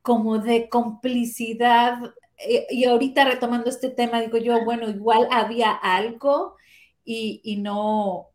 [0.01, 1.99] como de complicidad.
[2.37, 6.55] Eh, y ahorita retomando este tema, digo yo, bueno, igual había algo
[7.05, 8.29] y, no,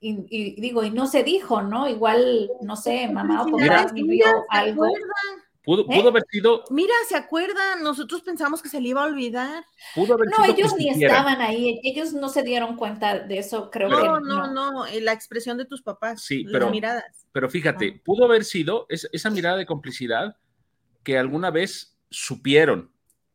[0.00, 1.88] y, digo, y no se dijo, ¿no?
[1.88, 4.86] Igual, no sé, mamá o papá vivió algo.
[5.62, 6.08] Pudo, ¿Eh?
[6.08, 6.64] haber sido.
[6.70, 7.82] Mira, ¿se acuerdan?
[7.82, 9.64] Nosotros pensamos que se le iba a olvidar.
[9.94, 13.88] Pudo haber no, ellos ni estaban ahí, ellos no se dieron cuenta de eso, creo
[13.88, 14.04] no, que.
[14.04, 16.22] No, no, no, eh, la expresión de tus papás.
[16.22, 16.70] Sí, pero.
[16.70, 17.26] miradas.
[17.32, 20.36] Pero fíjate, pudo haber sido esa mirada de complicidad
[21.04, 22.89] que alguna vez supieron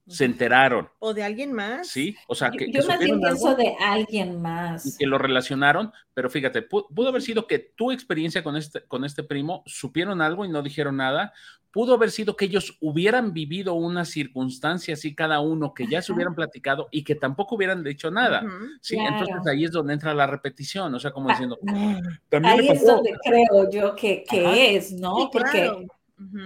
[0.07, 0.89] se enteraron.
[0.99, 1.87] O de alguien más.
[1.87, 2.71] Sí, o sea, que.
[2.71, 4.85] Yo, más bien pienso de alguien más.
[4.85, 9.03] Y que lo relacionaron, pero fíjate, pudo, haber sido que tu experiencia con este, con
[9.03, 11.33] este primo supieron algo y no dijeron nada.
[11.71, 16.13] Pudo haber sido que ellos hubieran vivido una circunstancia así cada uno, que ya se
[16.13, 18.45] hubieran platicado y que tampoco hubieran dicho nada.
[18.79, 21.59] Sí, entonces ahí es donde entra la repetición, o sea, como ah, diciendo.
[21.67, 21.99] Ah,
[22.43, 25.29] ahí es donde creo yo que, que es, ¿no?
[25.31, 25.87] porque.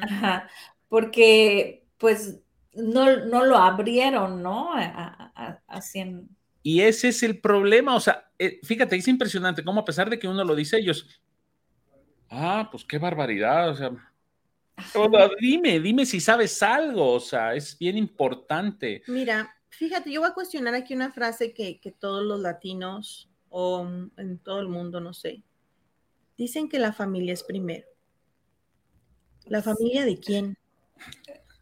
[0.01, 0.49] Ajá,
[0.87, 2.39] porque, pues
[2.79, 4.71] no, lo abrieron, ¿no?
[5.67, 6.03] Así
[6.63, 10.19] Y ese es el problema, o sea, eh, fíjate, es impresionante cómo a pesar de
[10.19, 11.21] que uno lo dice, ellos,
[12.29, 13.91] ah, pues qué barbaridad, o sea,
[15.39, 19.03] dime, dime si sabes algo, o sea, es bien importante.
[19.07, 23.85] Mira, fíjate, yo voy a cuestionar aquí una frase que, que todos los latinos o
[24.17, 25.43] en todo el mundo, no sé,
[26.37, 27.87] dicen que la familia es primero.
[29.45, 30.57] ¿La familia de quién?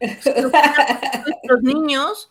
[0.00, 2.30] Nuestros niños,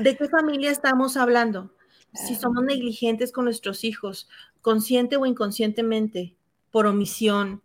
[0.00, 1.72] ¿de qué familia estamos hablando?
[2.14, 4.28] Si somos negligentes con nuestros hijos,
[4.60, 6.34] consciente o inconscientemente,
[6.70, 7.62] por omisión.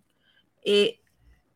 [0.64, 1.00] Eh,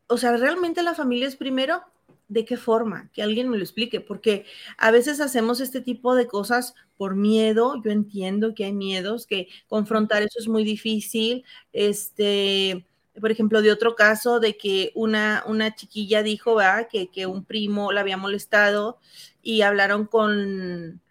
[0.07, 1.83] o sea, ¿realmente la familia es primero?
[2.27, 3.09] ¿De qué forma?
[3.13, 4.45] Que alguien me lo explique, porque
[4.77, 7.81] a veces hacemos este tipo de cosas por miedo.
[7.83, 11.43] Yo entiendo que hay miedos, que confrontar eso es muy difícil.
[11.73, 12.85] Este,
[13.19, 16.57] por ejemplo, de otro caso de que una, una chiquilla dijo
[16.91, 18.99] Que, que un primo la había molestado
[19.41, 21.01] y hablaron con,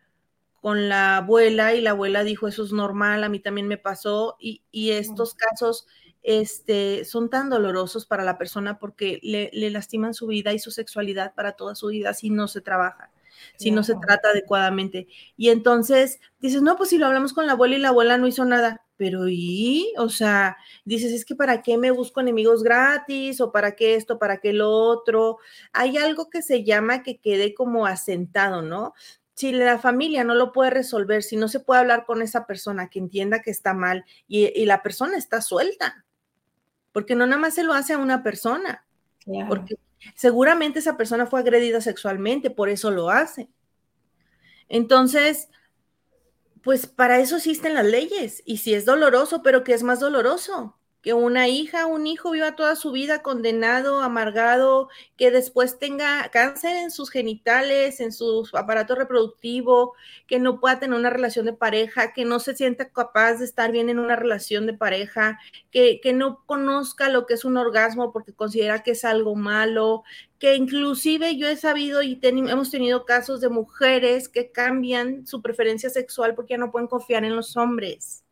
[0.61, 4.37] con la abuela y la abuela dijo, eso es normal, a mí también me pasó
[4.41, 5.87] y, estos casos
[6.23, 10.71] este, son tan dolorosos para la persona porque le, le, lastiman su vida y su
[10.71, 13.11] sexualidad para toda su vida si no se trabaja
[13.57, 15.09] si no se trata adecuadamente.
[15.37, 18.27] Y entonces dices, no, pues si lo hablamos con la abuela y la abuela no
[18.27, 19.95] hizo nada, pero ¿y?
[19.97, 24.19] O sea, dices, es que para qué me busco enemigos gratis o para qué esto,
[24.19, 25.39] para qué lo otro.
[25.73, 28.93] Hay algo que se llama que quede como asentado, ¿no?
[29.35, 32.91] Si la familia no lo puede resolver, si no se puede hablar con esa persona
[32.91, 36.05] que entienda que está mal y, la persona está suelta,
[36.93, 38.85] porque no nada más se lo hace a una persona,
[39.49, 39.77] porque
[40.15, 43.49] Seguramente esa persona fue agredida sexualmente, por eso lo hace.
[44.69, 45.49] Entonces,
[46.69, 48.43] pues para eso existen las leyes.
[48.45, 50.78] Y si es doloroso, pero ¿qué es más doloroso?
[51.03, 56.77] Que una hija, un hijo viva toda su vida condenado, amargado, que después tenga cáncer
[56.77, 59.95] en sus genitales, en su aparato reproductivo,
[60.27, 63.71] que no pueda tener una relación de pareja, que no se sienta capaz de estar
[63.71, 65.39] bien en una relación de pareja,
[65.71, 70.03] que, que no conozca lo que es un orgasmo porque considera que es algo malo,
[70.39, 75.91] que inclusive yo he sabido y hemos tenido casos de mujeres que cambian su preferencia
[75.91, 78.25] sexual porque ya no pueden confiar en los hombres.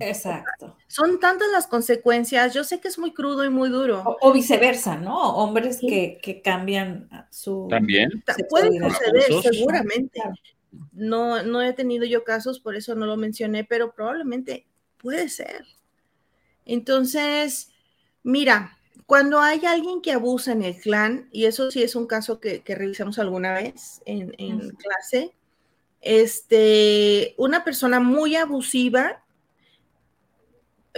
[0.00, 0.76] Exacto.
[0.86, 2.54] Son tantas las consecuencias.
[2.54, 4.16] Yo sé que es muy crudo y muy duro.
[4.20, 5.36] O, viceversa, ¿no?
[5.36, 7.66] Hombres que, cambian su.
[7.68, 8.22] También.
[8.48, 10.20] Puede suceder, seguramente.
[10.92, 14.66] no, no he tenido yo casos, por eso no lo mencioné, pero probablemente
[14.98, 15.64] puede ser.
[16.64, 17.70] Entonces,
[18.22, 22.40] mira, cuando hay alguien que abusa en el clan, y eso sí es un caso
[22.40, 24.30] que, revisamos alguna vez en,
[24.76, 25.32] clase,
[26.02, 29.24] este, una persona muy abusiva,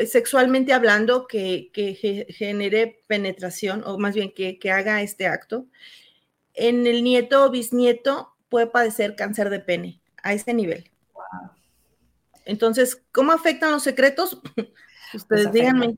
[0.07, 1.71] sexualmente hablando, que,
[2.29, 5.67] genere penetración, o más bien que, haga este acto,
[6.55, 10.91] en el nieto o bisnieto puede padecer cáncer de pene a este nivel.
[12.45, 14.41] Entonces, ¿cómo afectan los secretos?
[15.15, 15.97] Ustedes pues díganme.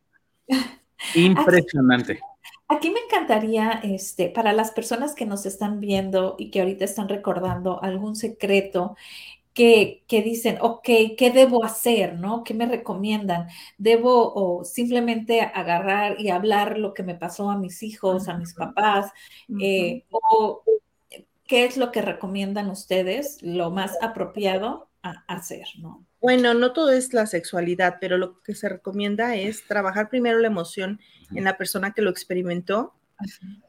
[1.15, 2.21] Impresionante.
[2.69, 7.09] Aquí me encantaría, este, para las personas que nos están viendo y que ahorita están
[7.09, 8.97] recordando algún secreto
[9.55, 10.85] que, que, dicen, ok,
[11.17, 12.19] ¿qué debo hacer?
[12.19, 12.45] ¿No?
[12.45, 13.49] ¿Qué me recomiendan?
[13.79, 18.55] ¿Debo o simplemente agarrar y hablar lo que me pasó a mis hijos, a mis
[18.55, 19.11] papás?
[19.61, 20.63] Eh, ¿O
[21.47, 25.67] qué es lo que recomiendan ustedes, lo más apropiado a hacer?
[25.79, 26.07] ¿no?
[26.23, 30.47] Bueno, no todo es la sexualidad, pero lo que se recomienda es trabajar primero la
[30.47, 31.01] emoción
[31.35, 32.95] en la persona que lo experimentó.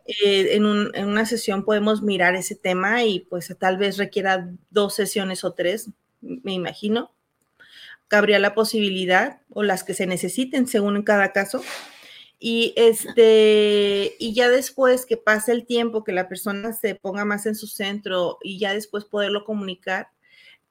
[0.06, 5.44] Eh, en, una sesión podemos mirar ese tema y pues tal vez requiera dos sesiones
[5.44, 5.90] o tres,
[6.22, 7.12] me imagino.
[8.08, 11.62] Cabría la posibilidad o las que se necesiten según en cada caso.
[12.40, 17.46] Y este, y ya después que pase el tiempo, que la persona se ponga más
[17.46, 20.10] en su centro y ya después poderlo comunicar,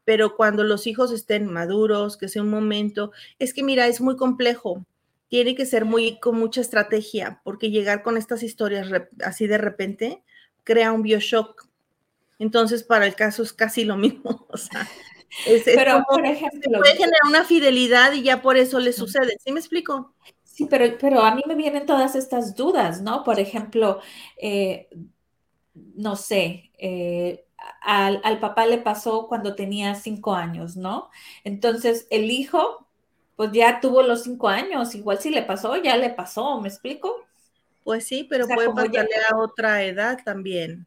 [0.05, 4.17] pero cuando los hijos estén maduros, que sea un momento, es que mira, es muy
[4.17, 4.85] complejo,
[5.33, 8.89] tiene que ser muy con mucha estrategia, porque llegar con estas historias
[9.25, 10.23] así de repente
[10.63, 11.71] crea un bioshock.
[12.39, 14.87] Entonces, para el caso es casi lo mismo, o sea,
[15.47, 19.39] es, pero por ejemplo, puede generar una fidelidad y ya por eso le sucede.
[19.43, 20.15] ¿Sí me explico?
[20.45, 23.25] Sí, pero, pero a mí me vienen todas estas dudas, ¿no?
[23.25, 24.01] Por ejemplo,
[24.37, 24.91] eh,
[25.73, 27.47] no sé, eh,
[27.81, 31.09] al, papá le pasó cuando tenía cinco años, ¿no?
[31.43, 32.87] Entonces el hijo,
[33.37, 37.27] pues ya tuvo los cinco años, igual si le pasó, ya le pasó, ¿me explico?
[37.85, 40.87] Pues sí, pero puede pasarle a otra edad también.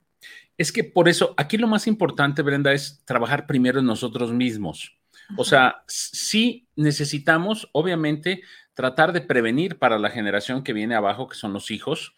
[0.57, 4.97] Es que por eso, aquí lo más importante, Brenda, es trabajar primero en nosotros mismos.
[5.37, 11.35] O sea, sí necesitamos, obviamente, tratar de prevenir para la generación que viene abajo, que
[11.35, 12.13] son los hijos,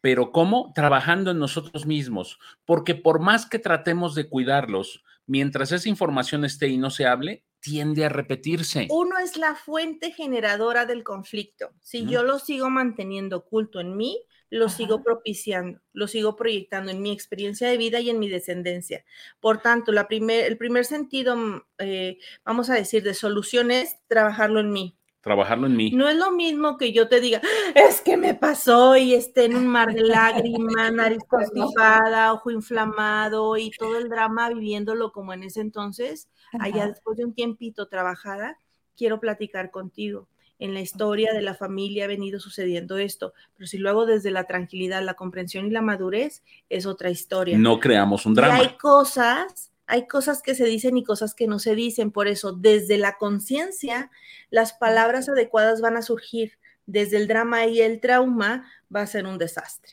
[0.00, 0.72] pero ¿cómo?
[0.74, 6.68] Trabajando en nosotros mismos, porque por más que tratemos de cuidarlos, mientras esa información esté
[6.68, 8.88] y no se hable, tiende a repetirse.
[8.90, 11.70] Uno es la fuente generadora del conflicto.
[11.80, 17.00] Si yo lo sigo manteniendo oculto en mí, lo sigo propiciando, lo sigo proyectando en
[17.00, 19.04] mi experiencia de vida y en mi descendencia.
[19.38, 23.96] Por tanto, la primer, el primer sentido, mm, eh, vamos a decir, de solución es
[24.08, 25.90] trabajarlo en mí trabajarlo en mí.
[25.90, 27.40] No es lo mismo que yo te diga,
[27.74, 33.56] es que me pasó y esté en un mar de lágrimas, nariz constipada, ojo inflamado
[33.56, 36.28] y todo el drama viviéndolo como en ese entonces.
[36.58, 38.58] Allá después de un tiempito trabajada,
[38.96, 40.28] quiero platicar contigo.
[40.58, 44.30] En la historia de la familia ha venido sucediendo esto, pero si lo hago desde
[44.30, 47.56] la tranquilidad, la comprensión y la madurez, es otra historia.
[47.56, 48.58] No creamos un drama.
[48.58, 52.12] Y hay cosas hay cosas que se dicen y cosas que no se dicen.
[52.12, 54.10] Por eso, desde la conciencia,
[54.50, 56.52] las palabras adecuadas van a surgir.
[56.86, 59.92] Desde el drama y el trauma va a ser un desastre.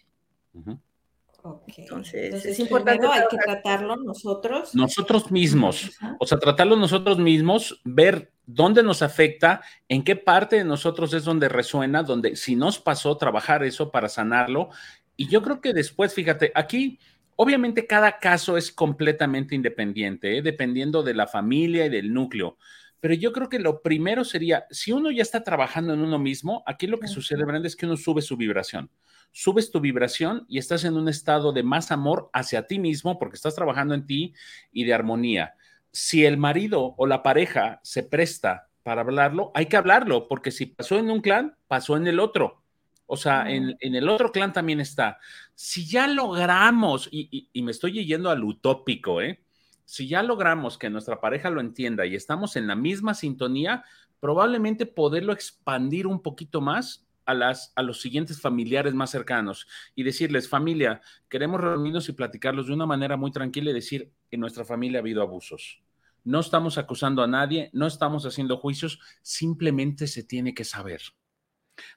[1.78, 3.06] Entonces, es importante.
[3.08, 4.74] Hay que tratarlo nosotros.
[4.74, 5.92] Nosotros mismos.
[6.20, 11.24] O sea, tratarlo nosotros mismos, ver dónde nos afecta, en qué parte de nosotros es
[11.24, 14.70] donde resuena, donde si nos pasó, trabajar eso para sanarlo.
[15.16, 17.00] Y yo creo que después, fíjate, aquí
[17.40, 20.42] Obviamente cada caso es completamente independiente, ¿eh?
[20.42, 22.58] dependiendo de la familia y del núcleo.
[23.00, 26.64] Pero yo creo que lo primero sería, si uno ya está trabajando en uno mismo,
[26.66, 28.90] aquí lo que sucede, Brenda, es que uno sube su vibración.
[29.32, 33.36] Subes tu vibración y estás en un estado de más amor hacia ti mismo porque
[33.36, 34.34] estás trabajando en ti
[34.72, 35.54] y de armonía.
[35.92, 40.66] Si el marido o la pareja se presta para hablarlo, hay que hablarlo, porque si
[40.66, 42.64] pasó en un clan, pasó en el otro.
[43.06, 45.18] O sea, en, el otro clan también está.
[45.60, 49.44] Si ya logramos, y, me estoy yendo al utópico, ¿eh?
[49.86, 53.84] Si ya logramos que nuestra pareja lo entienda y estamos en la misma sintonía,
[54.20, 59.66] probablemente poderlo expandir un poquito más a, las, a los siguientes familiares más cercanos
[59.96, 64.42] y decirles, familia, queremos reunirnos y platicarlos de una manera muy tranquila y decir, en
[64.42, 65.82] nuestra familia ha habido abusos.
[66.24, 71.02] No estamos acusando a nadie, no estamos haciendo juicios, simplemente se tiene que saber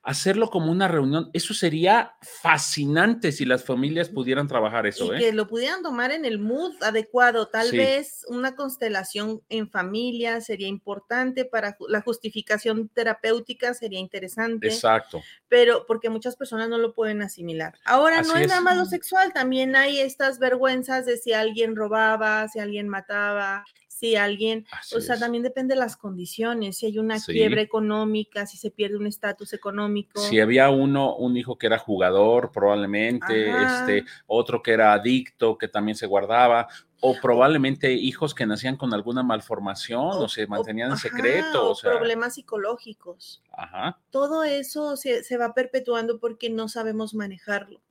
[0.02, 5.12] hacerlo como una reunión, eso sería fascinante si las familias pudieran trabajar eso.
[5.12, 5.20] Y ¿eh?
[5.20, 10.68] que lo pudieran tomar en el mood adecuado, tal vez una constelación en familia sería
[10.68, 14.68] importante para la justificación terapéutica, sería interesante.
[14.68, 15.22] Exacto.
[15.48, 17.74] Pero porque muchas personas no lo pueden asimilar.
[17.84, 22.48] Ahora no es nada más lo sexual, también hay estas vergüenzas de si alguien robaba,
[22.48, 23.64] si alguien mataba,
[24.00, 28.56] si alguien, o sea, también depende de las condiciones, si hay una quiebra económica, si
[28.56, 30.18] se pierde un estatus económico.
[30.22, 35.68] Si había uno, un hijo que era jugador, probablemente, este, otro que era adicto, que
[35.68, 36.66] también se guardaba,
[37.00, 41.72] o probablemente hijos que nacían con alguna malformación o, se mantenían en secreto.
[41.72, 43.42] O, problemas psicológicos.
[43.52, 43.98] Ajá.
[44.08, 47.82] Todo eso se, se va perpetuando porque no sabemos manejarlo.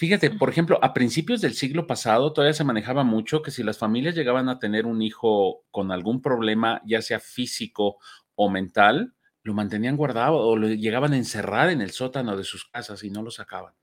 [0.00, 3.76] Fíjate, por ejemplo, a principios del siglo pasado todavía se manejaba mucho que si las
[3.76, 7.98] familias llegaban a tener un hijo con algún problema, ya sea físico
[8.34, 12.64] o mental, lo mantenían guardado o lo llegaban a encerrar en el sótano de sus
[12.64, 13.74] casas y no lo sacaban.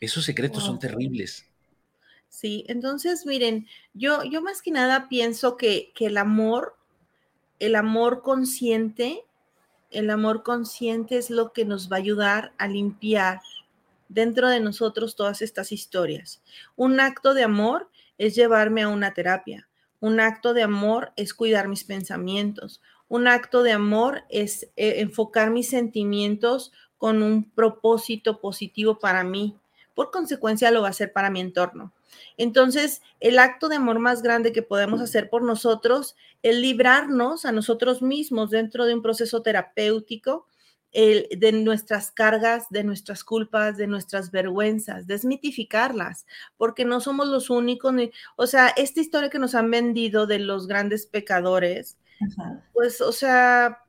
[0.00, 1.48] Esos secretos son terribles.
[2.28, 6.74] Sí, entonces miren, yo, yo más que nada pienso que, que el amor,
[7.60, 9.24] el amor consciente,
[9.92, 13.38] el amor consciente es lo que nos va a ayudar a limpiar
[14.08, 16.42] dentro de nosotros todas estas historias.
[16.76, 19.68] Un acto de amor es llevarme a una terapia.
[20.00, 22.82] Un acto de amor es cuidar mis pensamientos.
[23.08, 29.56] Un acto de amor es eh, enfocar mis sentimientos con un propósito positivo para mí.
[29.94, 31.92] Por consecuencia, lo va a hacer para mi entorno.
[32.36, 37.52] Entonces, el acto de amor más grande que podemos hacer por nosotros es librarnos a
[37.52, 40.46] nosotros mismos dentro de un proceso terapéutico
[40.94, 46.24] de nuestras cargas, de nuestras culpas, de nuestras vergüenzas, desmitificarlas,
[46.56, 47.92] porque no somos los únicos.
[48.36, 51.98] o sea, esta historia que nos han vendido de los grandes pecadores,
[52.72, 53.80] pues, o sea,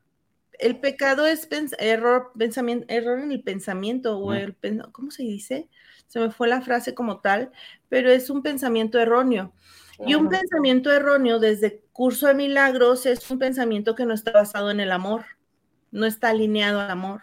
[0.58, 1.48] el pecado es
[1.78, 4.56] error, pensamiento, error en el pensamiento, o el,
[4.92, 5.70] ¿cómo se dice?
[6.08, 7.52] Se me fue la frase como tal,
[7.88, 9.54] pero es un pensamiento erróneo.
[10.06, 14.70] Y un pensamiento erróneo desde curso de milagros es un pensamiento que no está basado
[14.70, 15.26] en el amor
[15.96, 17.22] no está alineado al amor.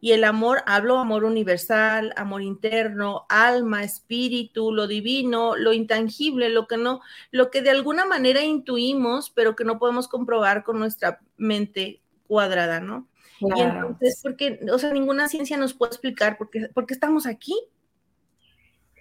[0.00, 6.66] Y el amor, hablo amor universal, amor interno, alma, espíritu, lo divino, lo intangible, lo
[6.66, 7.00] que no,
[7.30, 12.80] lo que de alguna manera intuimos, pero que no podemos comprobar con nuestra mente cuadrada,
[12.80, 13.08] ¿no?
[13.40, 17.26] Y entonces, porque, o sea, ninguna ciencia nos puede explicar por qué, por qué estamos
[17.26, 17.54] aquí.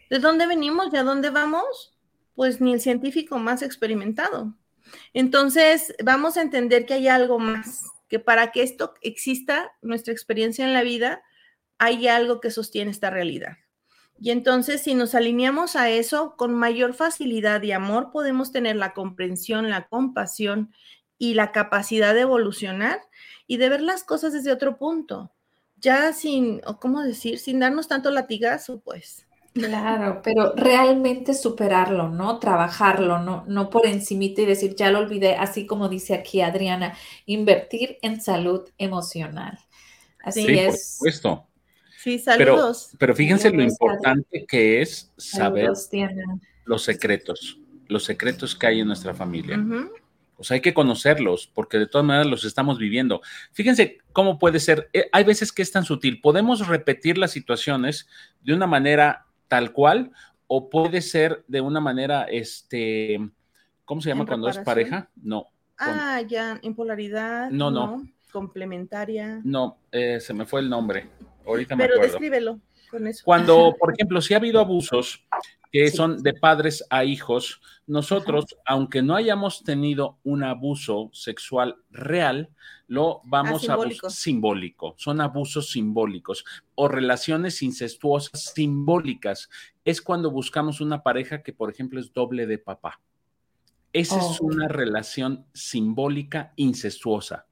[0.10, 1.96] ¿De dónde venimos y a dónde vamos?
[2.36, 4.54] Pues ni el científico más experimentado.
[5.14, 10.66] Entonces, vamos a entender que hay algo más que para que esto exista, nuestra experiencia
[10.66, 11.24] en la vida,
[11.78, 13.58] hay algo que sostiene esta realidad.
[14.20, 18.94] Y entonces, si nos alineamos a eso, con mayor facilidad y amor podemos tener la
[18.94, 20.74] comprensión, la compasión
[21.20, 23.00] y la capacidad de evolucionar
[23.46, 25.34] y de ver las cosas desde otro punto,
[25.76, 27.38] ya sin, ¿cómo decir?
[27.38, 29.27] Sin darnos tanto latigazo, pues.
[29.58, 32.40] Claro, pero realmente superarlo, ¿no?
[32.40, 33.44] Trabajarlo, ¿no?
[33.48, 36.96] No por encimita y decir, ya lo olvidé, así como dice aquí Adriana,
[37.26, 39.60] invertir en salud emocional.
[40.24, 40.98] Así sí, es.
[41.00, 41.48] Por supuesto.
[41.98, 42.92] Sí, saludos.
[43.00, 45.72] Pero, fíjense lo importante que es saber
[46.66, 49.60] los secretos, los secretos que hay en nuestra familia.
[50.36, 53.22] Pues hay que conocerlos, porque de todas maneras los estamos viviendo.
[53.54, 58.08] Fíjense cómo puede ser, eh, hay veces que es tan sutil, podemos repetir las situaciones
[58.42, 60.12] de una manera tal cual,
[60.48, 63.20] o puede ser de una manera, este,
[63.86, 65.10] ¿cómo se llama cuando es pareja?
[65.16, 65.48] No.
[65.78, 67.50] Ah, ya, en polaridad.
[67.50, 68.08] No, no.
[68.32, 69.42] Complementaria.
[69.44, 71.10] No, eh, se me fue el nombre.
[71.46, 72.02] Ahorita me acuerdo.
[72.02, 72.60] Pero descríbelo
[72.90, 73.24] con eso.
[73.26, 75.26] Cuando, por ejemplo, si ha habido abusos
[75.72, 82.50] que son de padres a hijos, nosotros, aunque no hayamos tenido un abuso sexual real,
[82.88, 89.50] lo vamos ah, a simbólico, son abusos simbólicos o relaciones incestuosas simbólicas.
[89.84, 93.02] Es cuando buscamos una pareja que, por ejemplo, es doble de papá.
[93.94, 97.48] Esa es una relación simbólica incestuosa.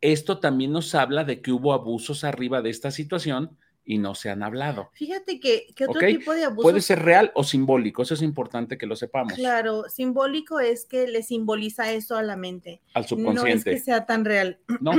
[0.00, 4.30] Esto también nos habla de que hubo abusos arriba de esta situación y no se
[4.30, 4.90] han hablado.
[4.92, 6.62] Fíjate que, otro tipo de abuso.
[6.62, 9.34] Puede ser real o simbólico, eso es importante que lo sepamos.
[9.34, 12.82] Claro, simbólico es que le simboliza eso a la mente.
[12.94, 13.50] Al subconsciente.
[13.50, 14.58] No es que sea tan real.
[14.80, 14.92] No.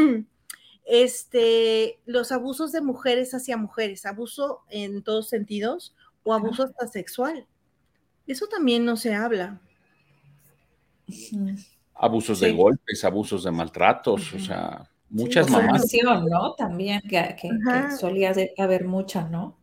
[0.83, 7.47] Este, los abusos de mujeres hacia mujeres, abuso en todos sentidos o abuso hasta sexual.
[8.27, 9.61] Eso también no se habla.
[11.93, 15.85] Abusos de golpes, abusos de maltratos, o sea, muchas mamás.
[16.03, 16.53] ¿no?
[16.55, 17.35] También, que,
[17.99, 19.57] solía haber mucha, ¿no?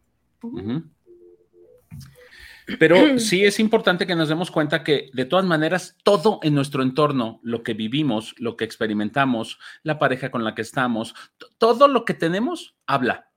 [2.78, 6.82] Pero sí es importante que nos demos cuenta que de todas maneras todo en nuestro
[6.82, 11.14] entorno, lo que vivimos, lo que experimentamos, la pareja con la que estamos,
[11.56, 13.30] todo lo que tenemos, habla.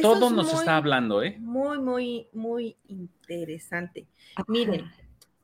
[0.00, 1.36] todo nos está hablando, ¿eh?
[1.40, 4.06] Muy, muy, muy interesante.
[4.46, 4.90] Miren,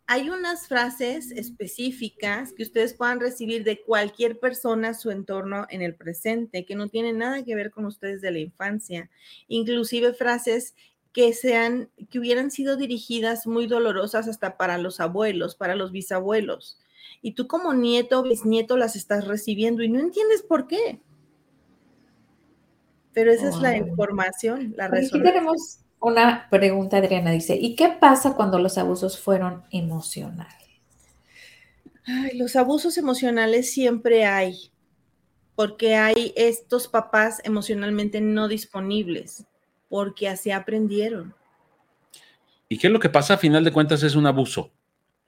[0.06, 5.94] hay unas frases específicas que ustedes puedan recibir de cualquier persona su entorno en el
[5.94, 9.10] presente, que no tienen nada que ver con ustedes de la infancia,
[9.48, 10.74] inclusive frases
[11.12, 16.78] que sean, que hubieran sido dirigidas muy dolorosas hasta para los abuelos, para los bisabuelos.
[17.22, 21.00] Y tú como nieto, bisnieto, las estás recibiendo y no entiendes por qué.
[23.14, 25.20] Pero esa es la información, la resolución.
[25.22, 30.64] Aquí tenemos una pregunta, Adriana dice, ¿y qué pasa cuando los abusos fueron emocionales?
[32.34, 34.70] los abusos emocionales siempre hay,
[35.54, 39.46] porque hay estos papás emocionalmente no disponibles,
[39.88, 41.34] porque así aprendieron.
[42.68, 43.34] ¿Y qué es lo que pasa?
[43.34, 44.70] A final de cuentas es un abuso.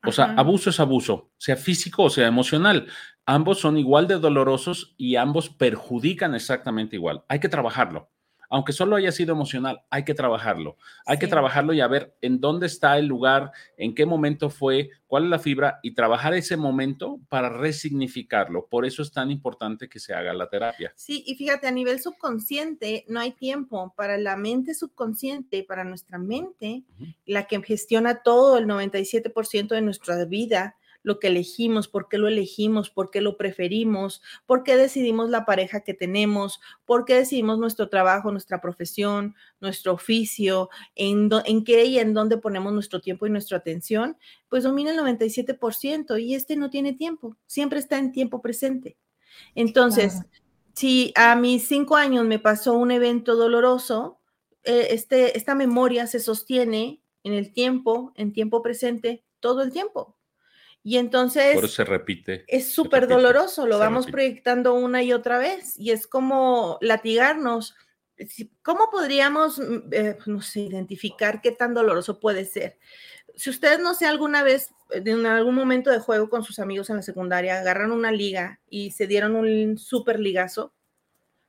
[0.05, 2.87] O sea, abuso es abuso, sea físico o sea emocional.
[3.25, 7.25] Ambos son igual de dolorosos y ambos perjudican exactamente igual.
[7.29, 8.11] Hay que trabajarlo
[8.49, 10.76] aunque solo haya sido emocional, hay que trabajarlo.
[11.05, 14.90] Hay que trabajarlo y a ver en dónde está el lugar, en qué momento fue,
[15.07, 18.66] cuál es la fibra y trabajar ese momento para resignificarlo.
[18.66, 20.92] Por eso es tan importante que se haga la terapia.
[20.97, 26.18] Sí, y fíjate, a nivel subconsciente no hay tiempo para la mente subconsciente, para nuestra
[26.18, 26.84] mente,
[27.24, 30.76] la que gestiona todo el 97% de nuestra vida
[31.07, 35.45] lo que elegimos, por qué lo elegimos, por qué lo preferimos, por qué decidimos la
[35.45, 41.85] pareja que tenemos, por qué decidimos nuestro trabajo, nuestra profesión, nuestro oficio, en, en qué
[41.85, 44.17] y en dónde ponemos nuestro tiempo y nuestra atención,
[44.49, 48.97] pues domina el 97% y este no tiene tiempo, siempre está en tiempo presente.
[49.55, 50.23] Entonces,
[50.75, 54.19] si a mis cinco años me pasó un evento doloroso,
[54.65, 60.16] eh, este, esta memoria se sostiene en el tiempo, en tiempo presente, todo el tiempo.
[60.87, 61.57] Y entonces...
[61.57, 62.45] Por eso se repite.
[62.47, 67.74] Es súper doloroso, lo vamos proyectando una y otra vez y es como latigarnos.
[68.62, 72.78] ¿Cómo podríamos, mm, eh, no sé, identificar qué tan doloroso puede ser?
[73.34, 76.89] Si ustedes, no sé, alguna vez, eh, en algún momento de juego con sus amigos
[76.89, 80.72] en la secundaria, agarran una liga y se dieron un súper ligazo,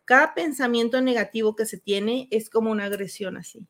[0.06, 3.68] cada pensamiento negativo que se tiene es como una agresión así.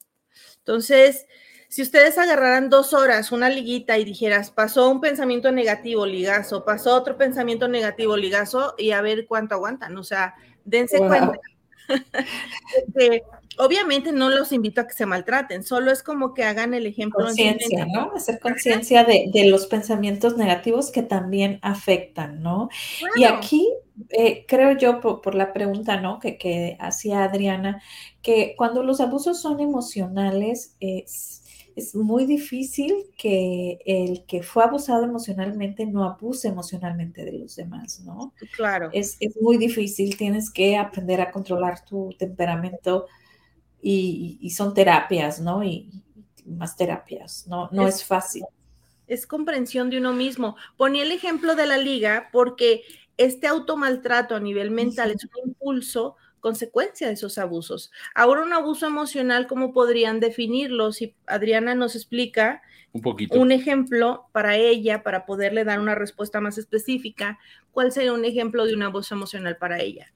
[0.59, 1.27] Entonces,
[1.69, 6.95] si ustedes agarraran dos horas una liguita y dijeras, pasó un pensamiento negativo, ligazo, pasó
[6.95, 11.33] otro pensamiento negativo, ligazo, y a ver cuánto aguantan, o sea, dense cuenta.
[13.57, 17.25] obviamente no los invito a que se maltraten, solo es como que hagan el ejemplo.
[17.25, 18.11] Conciencia, ¿no?
[18.15, 22.69] Hacer conciencia de, los pensamientos negativos que también afectan, ¿no?
[23.15, 23.67] Y aquí
[24.09, 26.19] eh, creo yo, por, la pregunta, ¿no?
[26.19, 27.81] Que, que hacía Adriana,
[28.21, 31.43] que cuando los abusos son emocionales, es
[31.77, 37.99] es muy difícil que el que fue abusado emocionalmente no abuse emocionalmente de los demás,
[37.99, 38.33] ¿no?
[38.55, 38.89] Claro.
[38.93, 43.05] Es, muy difícil, tienes que aprender a controlar tu temperamento
[43.79, 45.63] y, son terapias, ¿no?
[45.63, 45.91] Y,
[46.47, 47.69] más terapias, ¿no?
[47.71, 48.43] No es, fácil.
[49.05, 50.55] Es comprensión de uno mismo.
[50.77, 52.81] Ponía el ejemplo de la liga porque
[53.17, 57.91] este automaltrato a nivel mental es un impulso consecuencia de esos abusos.
[58.15, 60.91] Ahora un abuso emocional, ¿cómo podrían definirlo?
[60.91, 62.61] Si Adriana nos explica
[62.93, 63.39] un, poquito.
[63.39, 67.39] un ejemplo para ella, para poderle dar una respuesta más específica,
[67.71, 70.11] ¿cuál sería un ejemplo de un abuso emocional para ella?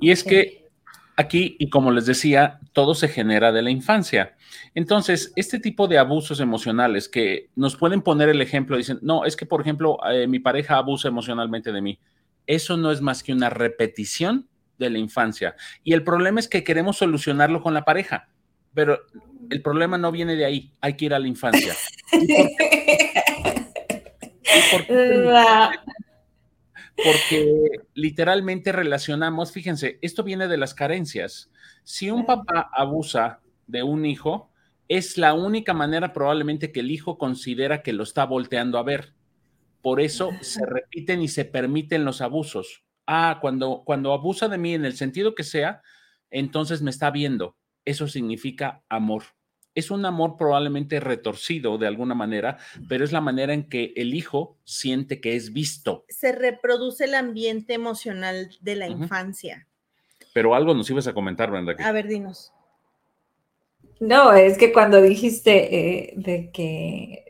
[0.00, 0.68] Y es que
[1.16, 4.36] aquí, y como les decía, todo se genera de la infancia.
[4.74, 9.36] Entonces, este tipo de abusos emocionales que nos pueden poner el ejemplo, dicen, no, es
[9.36, 11.98] que, por ejemplo, eh, mi pareja abusa emocionalmente de mí.
[12.46, 14.48] Eso no es más que una repetición
[14.78, 15.54] de la infancia.
[15.82, 18.28] Y el problema es que queremos solucionarlo con la pareja,
[18.74, 18.98] pero
[19.50, 21.74] el problema no viene de ahí, hay que ir a la infancia.
[26.96, 31.50] Porque literalmente relacionamos, fíjense, esto viene de las carencias.
[31.84, 34.50] Si un papá abusa de un hijo,
[34.88, 39.14] es la única manera probablemente que el hijo considera que lo está volteando a ver.
[39.80, 44.74] Por eso se repiten y se permiten los abusos ah, cuando, cuando abusa de mí
[44.74, 45.82] en el sentido que sea,
[46.30, 47.56] entonces me está viendo.
[47.84, 49.24] Eso significa amor.
[49.74, 54.12] Es un amor probablemente retorcido de alguna manera, pero es la manera en que el
[54.12, 56.04] hijo siente que es visto.
[56.08, 59.66] Se reproduce el ambiente emocional de la infancia.
[60.34, 61.76] Pero algo nos ibas a comentar, Brenda.
[61.78, 62.52] A ver, dinos.
[64.00, 67.24] No, es que cuando dijiste eh, de que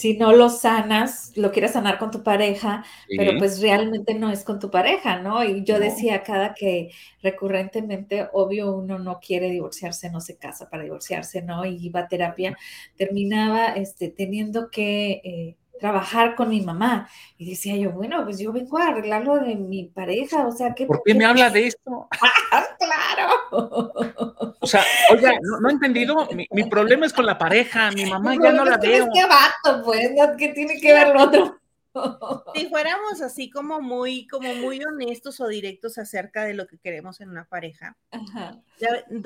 [0.00, 2.84] si no lo sanas, lo quieres sanar con tu pareja,
[3.18, 5.44] pero pues realmente no es con tu pareja, ¿no?
[5.44, 6.90] Y yo decía cada que
[7.22, 11.66] recurrentemente, obvio, uno no quiere divorciarse, no se casa para divorciarse, ¿no?
[11.66, 12.56] Y iba a terapia,
[12.96, 17.08] terminaba este, teniendo que eh, trabajar con mi mamá.
[17.36, 20.86] Y decía yo, bueno, pues yo vengo a arreglarlo de mi pareja, o sea, ¿qué?
[20.86, 22.08] ¿Por qué me habla de esto?
[22.78, 24.56] claro.
[24.60, 28.52] O sea, oiga, no, he entendido, mi, problema es con la pareja, mi mamá ya
[28.52, 29.08] no la veo.
[29.12, 30.10] ¿Qué vato, pues?
[30.38, 31.56] ¿Qué tiene que ver lo otro?
[32.54, 37.20] Si fuéramos así como muy, como muy honestos o directos acerca de lo que queremos
[37.20, 37.96] en una pareja,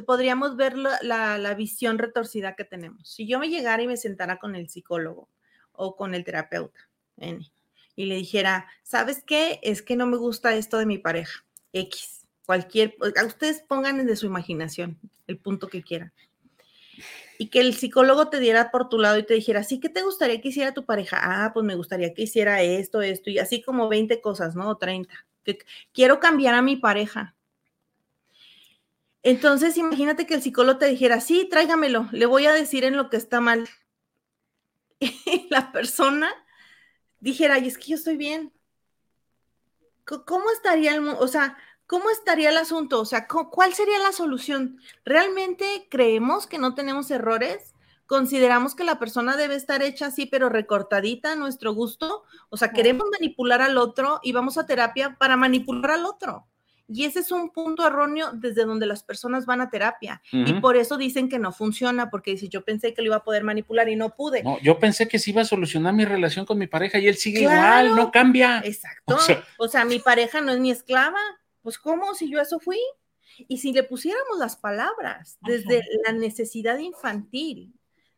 [0.07, 3.11] podríamos ver la, la, visión retorcida que tenemos.
[3.11, 5.29] Si yo me llegara y me sentara con el psicólogo
[5.75, 6.89] o con el terapeuta,
[7.97, 9.61] y le dijera, ¿sabes qué?
[9.63, 11.45] Es que no me gusta esto de mi pareja.
[11.73, 12.97] X, cualquier,
[13.27, 16.13] ustedes pongan de su imaginación el punto que quieran.
[17.39, 20.03] Y que el psicólogo te diera por tu lado y te dijera, ¿sí qué te
[20.03, 21.19] gustaría que hiciera tu pareja?
[21.21, 24.77] Ah, pues me gustaría que hiciera esto, esto, y así como 20 cosas, ¿no?
[24.77, 25.13] 30.
[25.45, 25.59] Que
[25.93, 27.35] quiero cambiar a mi pareja.
[29.25, 33.09] Entonces, imagínate que el psicólogo te dijera, sí, tráigamelo, le voy a decir en lo
[33.09, 33.69] que está mal.
[35.51, 36.31] La persona
[37.21, 38.53] dijera, y es que yo estoy bien.
[40.05, 43.01] ¿Cómo estaría el O sea, ¿cómo estaría el asunto?
[43.01, 44.79] O sea, ¿cuál sería la solución?
[45.05, 47.75] ¿Realmente creemos que no tenemos errores?
[48.07, 52.25] ¿Consideramos que la persona debe estar hecha así, pero recortadita a nuestro gusto?
[52.51, 56.47] O sea, queremos manipular al otro y vamos a terapia para manipular al otro.
[56.87, 60.21] Y ese es un punto erróneo desde donde las personas van a terapia.
[60.31, 63.25] Y por eso dicen que no funciona, porque dice, yo pensé que lo iba a
[63.25, 64.43] poder manipular y no pude.
[64.43, 67.17] No, yo pensé que se iba a solucionar mi relación con mi pareja y él
[67.17, 68.61] sigue igual, no cambia.
[68.65, 69.17] Exacto.
[69.59, 71.21] O sea, mi pareja no es mi esclava.
[71.63, 72.15] Pues ¿cómo?
[72.15, 72.79] Si yo eso fui.
[73.49, 77.73] Y si le pusiéramos las palabras desde la necesidad infantil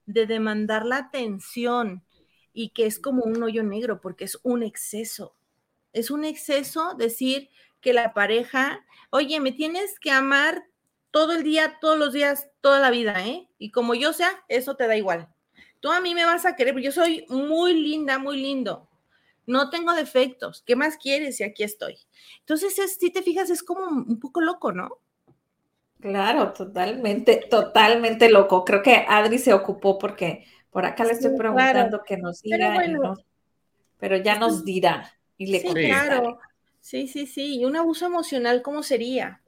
[0.04, 2.04] de demandar la atención
[2.52, 5.34] y que es como un hoyo negro porque es un exceso.
[5.92, 7.48] Es un exceso decir,
[7.86, 10.64] que la pareja, oye, me tienes que amar
[11.12, 13.48] todo el día, todos los días, toda la vida, ¿eh?
[13.58, 15.28] Y como yo sea, eso te da igual.
[15.78, 18.88] Tú a mí me vas a querer, yo soy muy linda, muy lindo.
[19.46, 20.64] No tengo defectos.
[20.66, 21.38] ¿Qué más quieres?
[21.38, 21.96] Y aquí estoy.
[22.40, 24.98] Entonces, si te fijas, es como un poco loco, ¿no?
[26.00, 28.64] Claro, totalmente, totalmente loco.
[28.64, 33.14] Creo que Adri se ocupó porque por acá le estoy preguntando que nos diga,
[34.00, 35.16] pero, ya nos dirá.
[35.38, 36.40] Y le sí, claro.
[36.86, 37.58] Sí, sí, sí.
[37.58, 39.40] ¿Y un abuso emocional cómo sería?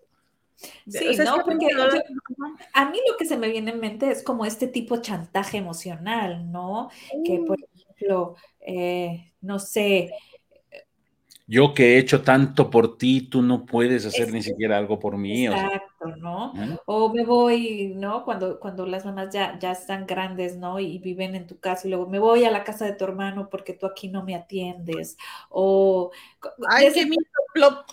[0.57, 1.69] Sí, no, porque
[2.73, 5.57] a mí lo que se me viene en mente es como este tipo de chantaje
[5.57, 6.91] emocional, ¿no?
[7.25, 7.65] Que, por mm.
[7.77, 10.11] ejemplo, eh, no sé,
[11.51, 15.17] yo que he hecho tanto por ti, tú no puedes hacer ni siquiera algo por
[15.17, 15.47] mí.
[15.47, 16.53] Exacto, ¿no?
[16.85, 18.23] O me voy, ¿no?
[18.27, 20.79] Cuando, cuando las mamás ya, ya están grandes, ¿no?
[20.79, 23.49] Y viven en tu casa y luego me voy a la casa de tu hermano
[23.51, 25.17] porque tú aquí no me atiendes.
[25.49, 26.11] O...
[26.69, 27.25] Ay, qué miedo,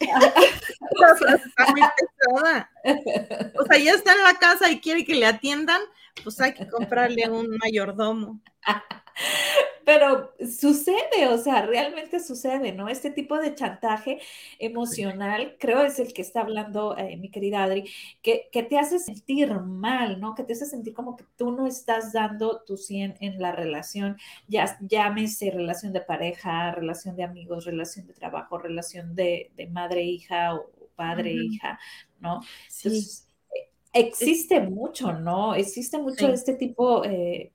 [3.58, 5.80] O sea, ya está en la casa y quiere que le atiendan,
[6.22, 8.42] pues hay que comprarle un mayordomo.
[9.84, 12.88] Pero sucede, o sea, realmente sucede, ¿no?
[12.88, 14.20] Este tipo de chantaje
[14.58, 17.90] emocional, creo es el que está hablando eh, mi querida Adri,
[18.22, 20.34] que, que, te hace sentir mal, ¿no?
[20.34, 24.16] Que te hace sentir como que tú no estás dando tu 100 en la relación,
[24.48, 30.70] ya llámese relación de pareja, relación de amigos, relación de trabajo, relación de, madre-hija o
[30.94, 31.78] padre-hija,
[32.20, 32.40] ¿no?
[32.64, 35.54] Entonces, eh, existe mucho, ¿no?
[35.54, 37.04] Existe mucho este tipo...
[37.04, 37.52] Eh,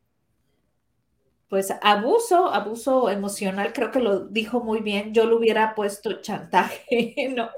[1.50, 7.16] pues abuso, abuso emocional, creo que lo dijo muy bien, yo lo hubiera puesto chantaje,
[7.36, 7.50] ¿no?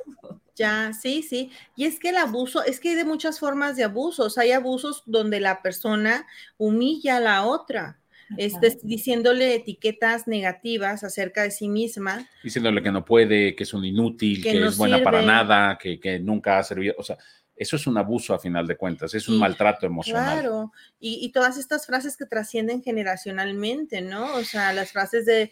[0.56, 1.52] Ya, sí, sí.
[1.76, 4.40] Y es que el abuso, es que hay de muchas formas de abusos.
[4.40, 6.26] Hay abusos donde la persona
[6.58, 8.00] humilla a la otra,
[8.38, 12.28] este, diciéndole etiquetas negativas acerca de sí misma.
[12.44, 16.18] Diciéndole que no puede, que es un inútil, que, es buena para nada, que, que,
[16.18, 16.96] nunca ha servido.
[16.98, 17.18] O sea,
[17.58, 20.40] eso es un abuso a final de cuentas, es un maltrato emocional.
[20.40, 24.36] Claro, y, todas estas frases que trascienden generacionalmente, ¿no?
[24.36, 25.52] O sea, las frases de,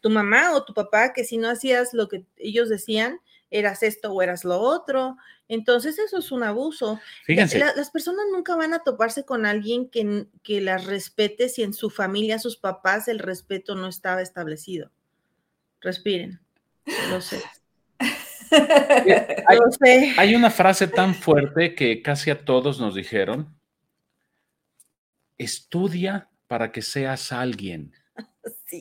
[0.00, 3.20] tu mamá o tu papá, que si no hacías lo que ellos decían,
[3.50, 5.16] eras esto o eras lo otro.
[5.48, 7.00] Entonces eso es un abuso.
[7.24, 7.60] Fíjense.
[7.60, 11.90] las personas nunca van a toparse con alguien que, que las respete si en su
[11.90, 14.90] familia, sus papás, el respeto no estaba establecido.
[15.80, 16.40] Respiren,
[17.10, 17.40] lo sé.
[20.18, 23.54] hay, una frase tan fuerte que casi a todos nos dijeron,
[25.38, 27.92] estudia para que seas alguien.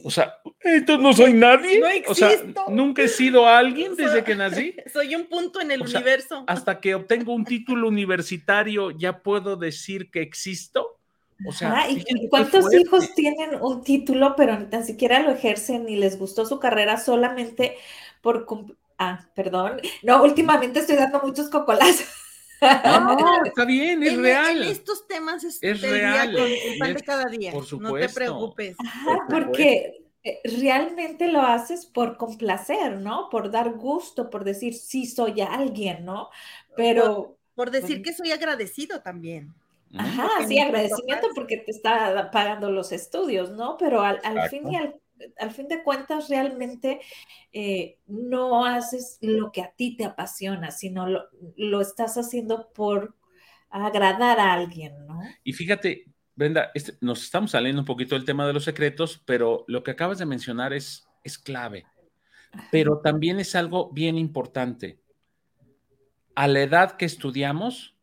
[0.04, 1.82] O sea, entonces no soy nadie.
[2.08, 2.32] o sea,
[2.70, 4.76] nunca he sido alguien desde que nací.
[4.92, 6.44] Soy un punto en el universo.
[6.48, 11.00] hasta que obtengo un título universitario, ya puedo decir que existo.
[11.46, 15.98] O sea, ¿y cuántos hijos tienen un título, pero ni tan siquiera lo ejercen ni
[15.98, 17.76] les gustó su carrera solamente
[18.22, 18.46] por
[18.98, 19.82] Ah, perdón.
[20.04, 22.08] No, últimamente estoy dando muchos cocolazos.
[22.62, 24.64] No, está bien, es real.
[24.64, 26.34] En estos temas es, real.
[26.34, 27.52] con el pan de cada día.
[27.52, 27.98] Por supuesto.
[27.98, 28.78] No te preocupes.
[29.30, 33.30] porque eh, realmente lo haces por complacer, ¿no?
[33.30, 36.30] Por dar gusto, por decir sí soy alguien, ¿no?
[36.76, 37.38] Pero.
[37.56, 39.54] Por, decir que soy agradecido también.
[39.98, 43.78] Ajá, sí, agradecimiento porque te está pagando los estudios, ¿no?
[43.78, 45.00] Pero al, al fin y al
[45.40, 47.00] al fin de cuentas realmente
[47.52, 51.08] eh, no haces lo que a ti te apasiona, sino
[51.56, 53.16] lo, estás haciendo por
[53.70, 55.20] agradar a alguien, ¿no?
[55.44, 56.06] Y fíjate,
[56.36, 59.92] Brenda, este, nos estamos saliendo un poquito del tema de los secretos, pero lo que
[59.92, 61.86] acabas de mencionar es, es clave,
[62.72, 65.00] pero también es algo bien importante.
[66.36, 67.96] A la edad que estudiamos,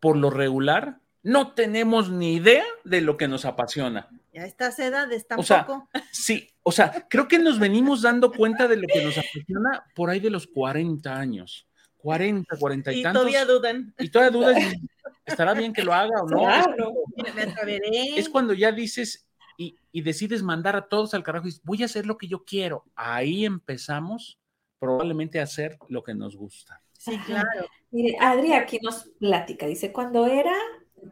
[0.00, 4.08] por lo regular, no tenemos ni idea de lo que nos apasiona.
[4.32, 5.42] Ya estas edades tampoco.
[5.42, 9.16] O sea, sí, o sea, creo que nos venimos dando cuenta de lo que nos
[9.16, 11.66] apasiona por ahí de los 40 años.
[11.96, 13.22] 40, 40 y, y tantos.
[13.22, 13.94] todavía dudan.
[13.98, 14.88] Y todavía dudan.
[15.24, 16.40] ¿Estará bien que lo haga o no?
[16.40, 16.92] Claro.
[17.16, 21.82] Es, cuando ya dices y, y, decides mandar a todos al carajo y dices, voy
[21.82, 22.84] a hacer lo que yo quiero.
[22.94, 24.38] Ahí empezamos
[24.78, 26.82] probablemente a hacer lo que nos gusta.
[26.98, 27.66] Sí, claro.
[27.90, 30.52] Mire, Adri aquí nos platica, dice, cuando era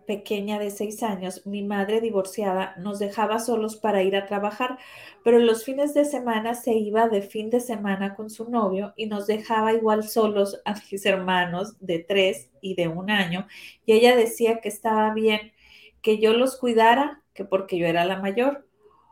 [0.07, 4.79] pequeña de seis años, mi madre divorciada nos dejaba solos para ir a trabajar,
[5.25, 9.07] pero los fines de semana se iba de fin de semana con su novio y
[9.07, 13.47] nos dejaba igual solos a mis hermanos de tres y de un año.
[13.87, 15.53] Y ella decía que estaba bien
[16.01, 18.67] que yo los cuidara, que porque yo era la mayor.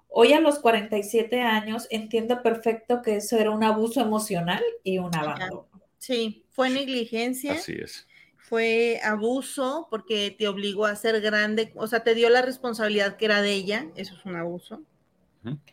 [0.08, 5.14] Hoy a los 47 años entiendo perfecto que eso era un abuso emocional y un
[5.14, 5.68] abandono.
[5.98, 7.52] Sí, fue negligencia.
[7.52, 8.08] Así es
[8.42, 13.26] fue abuso porque te obligó a ser grande, o sea, te dio la responsabilidad que
[13.26, 14.82] era de ella, eso es un abuso.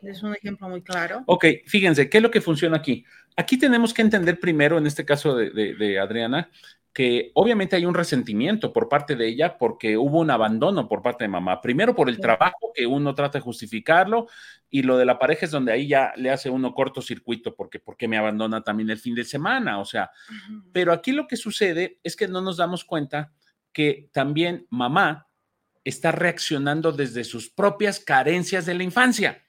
[0.02, 1.24] Es un ejemplo muy claro.
[1.26, 3.04] Ok, fíjense, ¿qué es lo que funciona aquí?
[3.36, 6.50] Aquí tenemos que entender primero, en este caso de, de Adriana,
[6.98, 11.26] que obviamente hay un resentimiento por parte de ella porque hubo un abandono por parte
[11.26, 11.62] de mamá.
[11.62, 14.26] Primero por el trabajo, que uno trata de justificarlo,
[14.68, 18.08] y lo de la pareja es donde ahí ya le hace uno cortocircuito porque porque
[18.08, 20.10] me abandona también el fin de semana, o sea,
[20.72, 23.32] pero aquí lo que sucede es que no nos damos cuenta
[23.72, 25.28] que también mamá
[25.84, 29.47] está reaccionando desde sus propias carencias de la infancia.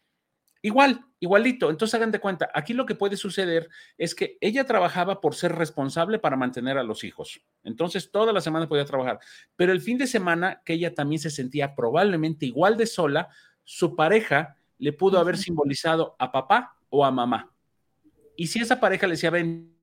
[0.60, 1.70] Igual, igualito.
[1.70, 5.54] Entonces hagan de cuenta, aquí lo que puede suceder es que ella trabajaba por ser
[5.54, 7.40] responsable para mantener a los hijos.
[7.62, 9.20] Entonces toda la semana podía trabajar,
[9.56, 13.28] pero el fin de semana que ella también se sentía probablemente igual de sola,
[13.64, 17.52] su pareja le pudo haber simbolizado a papá o a mamá.
[18.36, 19.77] Y si esa pareja le decía, ven,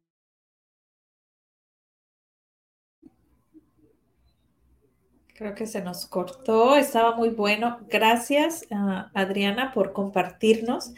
[5.37, 7.79] Creo que se nos cortó, estaba muy bueno.
[7.89, 10.93] Gracias, uh, Adriana, por compartirnos.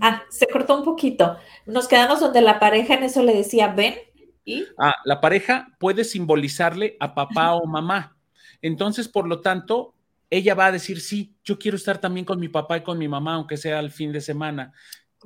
[0.00, 1.36] Ah, se cortó un poquito.
[1.66, 3.96] Nos quedamos donde la pareja en eso le decía, ven.
[4.44, 4.64] ¿Y?
[4.78, 8.16] Ah, la pareja puede simbolizarle a papá o mamá.
[8.62, 9.92] Entonces, por lo tanto,
[10.30, 13.08] ella va a decir, sí, yo quiero estar también con mi papá y con mi
[13.08, 14.72] mamá, aunque sea al fin de semana.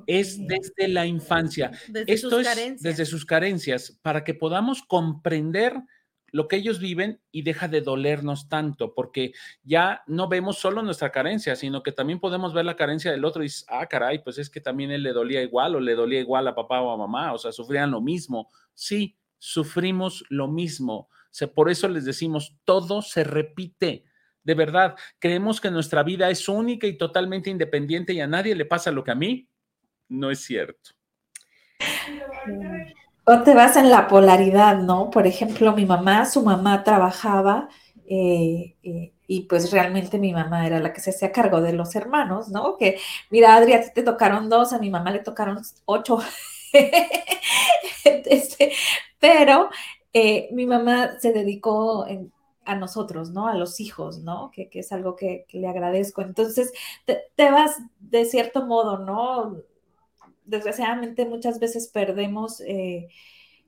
[0.07, 1.69] Es desde la infancia.
[1.87, 2.81] Desde Esto sus es carencias.
[2.81, 5.75] desde sus carencias, para que podamos comprender
[6.35, 9.31] lo que ellos viven y deja de dolernos tanto, porque
[9.63, 13.41] ya no vemos solo nuestra carencia, sino que también podemos ver la carencia del otro
[13.41, 16.19] y dices, ah, caray, pues es que también él le dolía igual o le dolía
[16.19, 18.49] igual a papá o a mamá, o sea, sufrían lo mismo.
[18.73, 21.07] Sí, sufrimos lo mismo.
[21.07, 24.03] O sea, por eso les decimos, todo se repite.
[24.43, 28.65] De verdad, creemos que nuestra vida es única y totalmente independiente y a nadie le
[28.65, 29.47] pasa lo que a mí.
[30.09, 30.91] No es cierto.
[33.27, 35.09] O te vas en la polaridad, ¿no?
[35.09, 37.69] Por ejemplo, mi mamá, su mamá trabajaba
[38.07, 41.95] eh, eh, y pues realmente mi mamá era la que se hacía cargo de los
[41.95, 42.77] hermanos, ¿no?
[42.77, 42.99] Que,
[43.31, 46.19] mira, Adri, a ti te tocaron dos, a mi mamá le tocaron ocho.
[48.03, 48.73] este,
[49.19, 49.69] pero
[50.13, 52.05] eh, mi mamá se dedicó
[52.65, 53.47] a nosotros, ¿no?
[53.47, 54.51] A los hijos, ¿no?
[54.53, 56.21] Que, que es algo que, le agradezco.
[56.21, 56.71] Entonces,
[57.05, 59.63] te vas de cierto modo, ¿no?
[60.45, 63.09] Desgraciadamente muchas veces perdemos eh,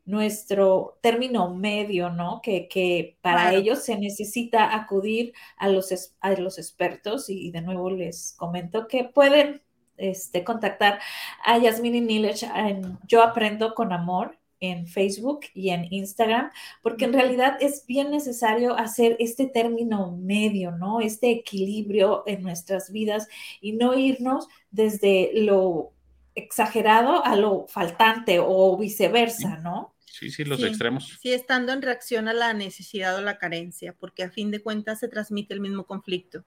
[0.06, 2.42] nuestro término medio, ¿no?
[2.42, 3.58] Que, que para Claro.
[3.58, 9.04] ellos se necesita acudir a los, a los expertos y, de nuevo les comento que
[9.04, 9.62] pueden
[9.98, 11.00] este, contactar
[11.44, 16.52] a Yasmini Nilesh en Yo Aprendo con Amor en Facebook y en Instagram,
[16.82, 21.00] porque en realidad es bien necesario hacer este término medio, ¿no?
[21.02, 23.28] Este equilibrio en nuestras vidas
[23.62, 25.94] y no irnos desde lo
[26.38, 29.96] exagerado a lo faltante o viceversa, ¿no?
[30.06, 30.66] Sí, sí, los Sí.
[30.68, 31.18] extremos.
[31.22, 35.00] Sí, estando en reacción a la necesidad o la carencia, porque a fin de cuentas
[35.00, 36.44] se transmite el mismo conflicto.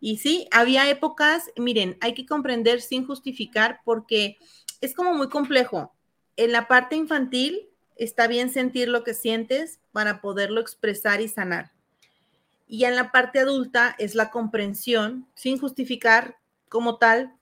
[0.00, 4.36] Y sí, había épocas, miren, hay que comprender sin justificar porque
[4.80, 5.94] es como muy complejo.
[6.36, 11.72] En la parte infantil está bien sentir lo que sientes para poderlo expresar y sanar.
[12.66, 17.34] Y en la parte adulta es la comprensión, sin justificar como tal,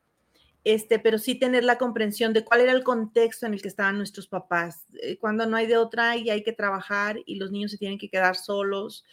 [0.64, 3.96] este, pero sí tener la comprensión de cuál era el contexto en el que estaban
[3.96, 7.70] nuestros papás, eh, cuando no hay de otra y hay que trabajar y los niños
[7.70, 9.04] se tienen que quedar solos,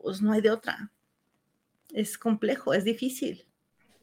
[0.00, 0.92] pues no hay de otra.
[1.92, 3.46] Es complejo, es difícil.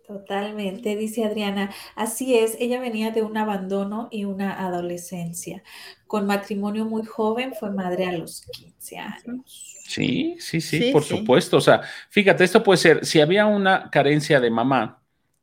[0.08, 1.72] Totalmente, dice Adriana.
[1.96, 5.64] Así es, ella venía de un abandono y una adolescencia.
[6.08, 9.88] Con matrimonio muy joven, fue madre a los 15 años.
[9.88, 11.10] Sí, sí, sí, Sí, por sí.
[11.18, 11.58] supuesto.
[11.58, 15.01] O sea, fíjate, esto puede ser, si había una carencia de mamá,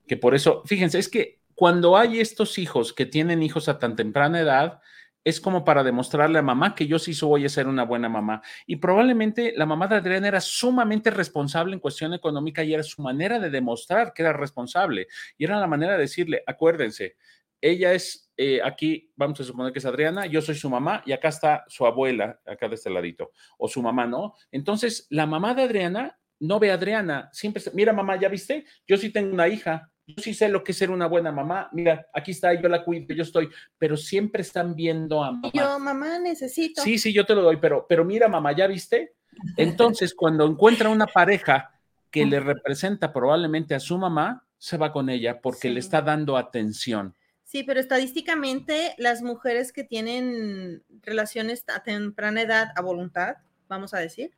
[0.09, 3.95] que por eso, fíjense, es que cuando hay estos hijos que tienen hijos a tan
[3.95, 4.81] temprana edad,
[5.25, 8.41] es como para demostrarle a mamá que yo sí voy a ser una buena mamá.
[8.67, 13.03] Y probablemente la mamá de Adriana era sumamente responsable en cuestión económica y era su
[13.03, 15.07] manera de demostrar que era responsable.
[15.37, 17.17] Y era la manera de decirle, acuérdense,
[17.61, 21.13] ella es eh, aquí, vamos a suponer que es Adriana, yo soy su mamá y
[21.13, 24.35] acá está su abuela, acá de este ladito, o su mamá, ¿no?
[24.53, 28.65] Entonces, la mamá de Adriana no ve a Adriana, siempre, mira mamá, ¿ya viste?
[28.87, 31.69] Yo sí tengo una hija, yo sí sé lo que es ser una buena mamá,
[31.73, 35.51] mira, aquí está, yo la cuido, yo estoy, pero siempre están viendo a mamá.
[35.53, 36.81] Yo, mamá, necesito.
[36.83, 39.15] Sí, sí, yo te lo doy, pero, pero mira mamá, ¿ya viste?
[39.57, 41.75] Entonces, cuando encuentra una pareja
[42.11, 46.39] que le representa probablemente a su mamá, se va con ella porque le está dando
[46.39, 47.15] atención.
[47.45, 53.37] Sí, pero estadísticamente las mujeres que tienen relaciones a temprana edad a voluntad,
[53.69, 54.33] vamos a decir,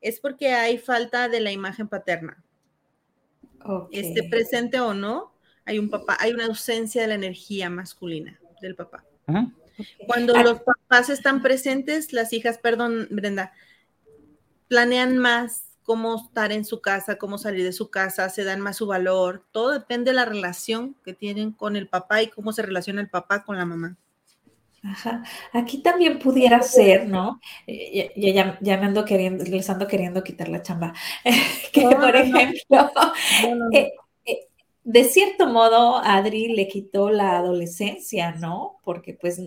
[0.00, 2.44] es porque hay falta de la imagen paterna.
[3.90, 5.32] Esté presente o no,
[5.64, 9.04] hay un papá, hay una ausencia de la energía masculina del papá.
[10.06, 10.42] Cuando ah.
[10.42, 13.52] los papás están presentes, las hijas, perdón, Brenda,
[14.68, 18.76] planean más cómo estar en su casa, cómo salir de su casa, se dan más
[18.76, 19.44] su valor.
[19.52, 23.08] Todo depende de la relación que tienen con el papá y cómo se relaciona el
[23.08, 23.96] papá con la mamá.
[24.84, 25.24] Ajá.
[25.52, 27.40] Aquí también pudiera ser, ¿no?
[27.66, 30.94] Eh, ya, ya, me ando queriendo, les ando queriendo quitar la chamba.
[31.72, 32.90] que, por ejemplo,
[33.72, 33.90] eh,
[34.90, 38.80] de cierto modo, Adri le quitó la adolescencia, ¿no?
[38.82, 39.38] Porque pues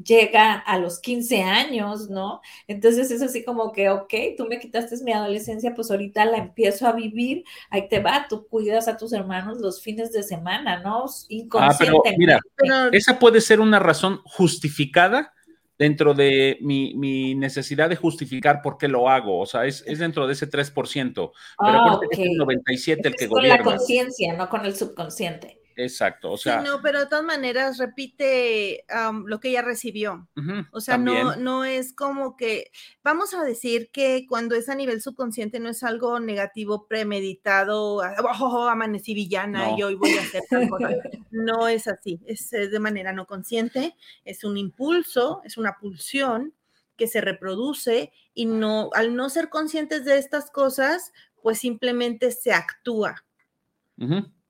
[0.00, 2.40] llega a los 15 años, ¿no?
[2.68, 6.86] Entonces es así como que, ok, tú me quitaste mi adolescencia, pues ahorita la empiezo
[6.86, 11.06] a vivir, ahí te va, tú cuidas a tus hermanos los fines de semana, ¿no?
[11.28, 12.34] Inconscientemente.
[12.36, 15.33] Ah, pero mira, esa puede ser una razón justificada
[15.78, 19.40] dentro de mi, necesidad de justificar por qué lo hago.
[19.40, 21.12] O sea, es, dentro de ese 3%.
[21.14, 23.62] Pero ah, es el 97% el que gobierna.
[23.62, 25.63] Con la conciencia, no con el subconsciente.
[25.76, 26.60] Exacto, o sea.
[26.60, 28.84] no, pero de todas maneras repite
[29.26, 30.28] lo que ella recibió.
[30.70, 32.70] o sea, no, no es como que,
[33.02, 38.14] vamos a decir que cuando es a nivel subconsciente no es algo negativo, premeditado, ah,
[38.40, 40.88] oh, amanecí villana y hoy voy a hacer tal cosa.
[41.30, 46.54] no es así, es de manera no consciente, es un impulso, es una pulsión
[46.96, 51.12] que se reproduce y no, al no ser conscientes de estas cosas,
[51.42, 53.24] pues simplemente se actúa.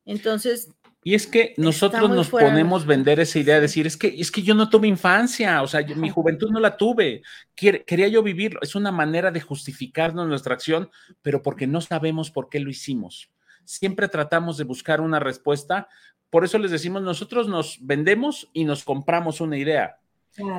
[0.05, 0.71] Entonces,
[1.07, 4.33] y es que nosotros nos ponemos a vender esa idea de decir, es que, es
[4.33, 7.21] que yo no tuve infancia, o sea, mi juventud no la tuve,
[7.55, 8.59] quería yo vivirlo.
[8.63, 10.91] Es una manera de justificarnos nuestra acción,
[11.21, 13.31] pero porque no sabemos por qué lo hicimos.
[13.67, 15.89] Siempre tratamos de buscar una respuesta.
[16.31, 19.99] Por eso les decimos, nosotros nos vendemos y nos compramos una idea.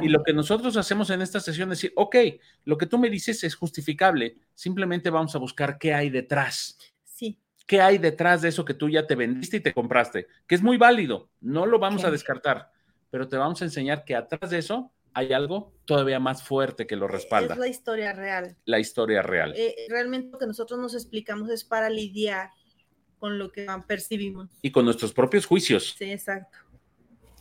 [0.03, 2.15] Y lo que nosotros hacemos en esta sesión es decir, ok,
[2.65, 6.77] lo que tú me dices es justificable, simplemente vamos a buscar qué hay detrás
[7.65, 10.61] qué hay detrás de eso que tú ya te vendiste y te compraste, que es
[10.61, 12.71] muy válido, no lo vamos a descartar,
[13.09, 16.97] pero te vamos a enseñar que atrás de eso hay algo todavía más fuerte que
[16.97, 17.53] lo respalda.
[17.53, 18.57] Es la historia real.
[18.65, 19.53] La historia real.
[19.55, 22.49] Eh, realmente lo que nosotros nos explicamos es para lidiar
[23.17, 24.49] con lo que percibimos.
[24.61, 25.95] Y con nuestros propios juicios.
[25.97, 26.57] Sí, exacto.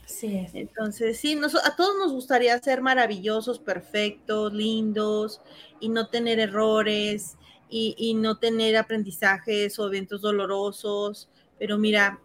[0.07, 0.47] Sí.
[0.53, 5.41] Entonces, sí, a todos nos gustaría ser maravillosos, perfectos, lindos
[5.81, 7.37] y no tener errores
[7.69, 12.21] y, no tener aprendizajes o eventos dolorosos, pero mira,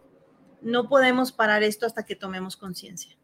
[0.62, 3.16] no podemos parar esto hasta que tomemos conciencia.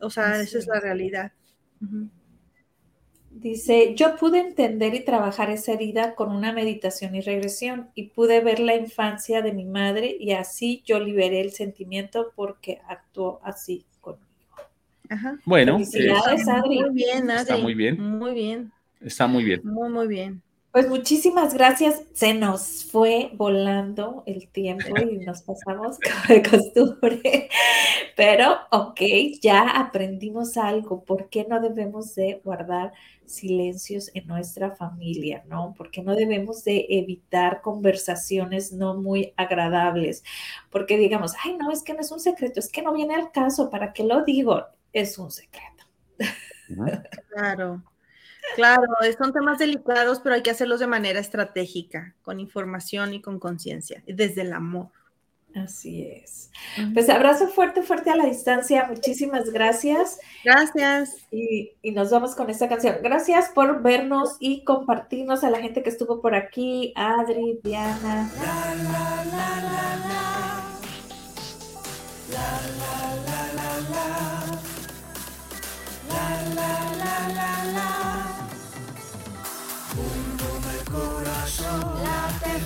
[0.00, 1.32] O sea, esa es la realidad.
[3.30, 8.40] Dice, yo pude entender y trabajar esa herida con una meditación y regresión y pude
[8.40, 13.86] ver la infancia de mi madre y así yo liberé el sentimiento porque actuó así
[14.00, 14.26] conmigo.
[15.08, 15.38] Ajá.
[15.44, 15.86] Bueno, muy
[16.92, 18.00] bien, Está muy bien.
[18.00, 18.72] Muy bien.
[19.00, 19.60] Está muy bien.
[19.64, 20.42] Muy, muy bien.
[20.72, 22.02] Pues muchísimas gracias.
[22.12, 27.48] Se nos fue volando el tiempo y nos pasamos como de costumbre.
[28.16, 29.00] Pero, ok,
[29.40, 31.02] ya aprendimos algo.
[31.04, 32.92] ¿Por qué no debemos de guardar
[33.26, 35.42] silencios en nuestra familia?
[35.48, 35.74] ¿No?
[35.76, 40.22] ¿Por qué no debemos de evitar conversaciones no muy agradables?
[40.70, 43.32] Porque digamos, ay, no, es que no es un secreto, es que no viene al
[43.32, 43.70] caso.
[43.70, 44.66] ¿Para qué lo digo?
[44.92, 45.84] Es un secreto.
[47.30, 47.82] Claro.
[48.56, 48.82] Claro,
[49.18, 54.02] son temas delicados, pero hay que hacerlos de manera estratégica, con información y con conciencia,
[54.06, 54.88] desde el amor.
[55.54, 56.50] Así es.
[56.94, 58.86] Pues abrazo fuerte, fuerte a la distancia.
[58.88, 60.20] Muchísimas gracias.
[60.44, 61.16] Gracias.
[61.32, 62.96] Y, nos vamos con esta canción.
[63.02, 66.92] Gracias por vernos y compartirnos a la gente que estuvo por aquí.
[66.94, 68.30] Adri, Diana.
[68.36, 69.60] La, la, la,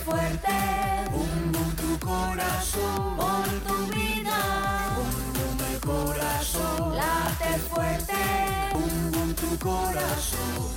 [0.05, 0.57] fuerte.
[1.13, 3.17] Un tu corazón.
[3.17, 4.39] Por tu vida.
[6.97, 8.21] late fuerte.
[8.73, 10.73] Bum, tu corazón.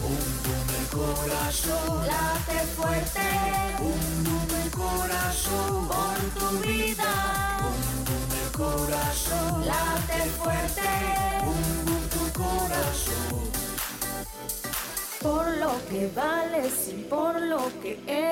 [0.00, 2.06] Bum, el corazón.
[2.06, 3.28] Late fuerte.
[3.78, 5.88] Bum, el corazón.
[5.88, 7.12] Por tu vida.
[7.62, 9.66] Bum, el corazón.
[9.66, 10.90] Late fuerte.
[11.44, 13.53] Bum, tu corazón.
[15.24, 18.24] Por lo que vales y por lo que eres.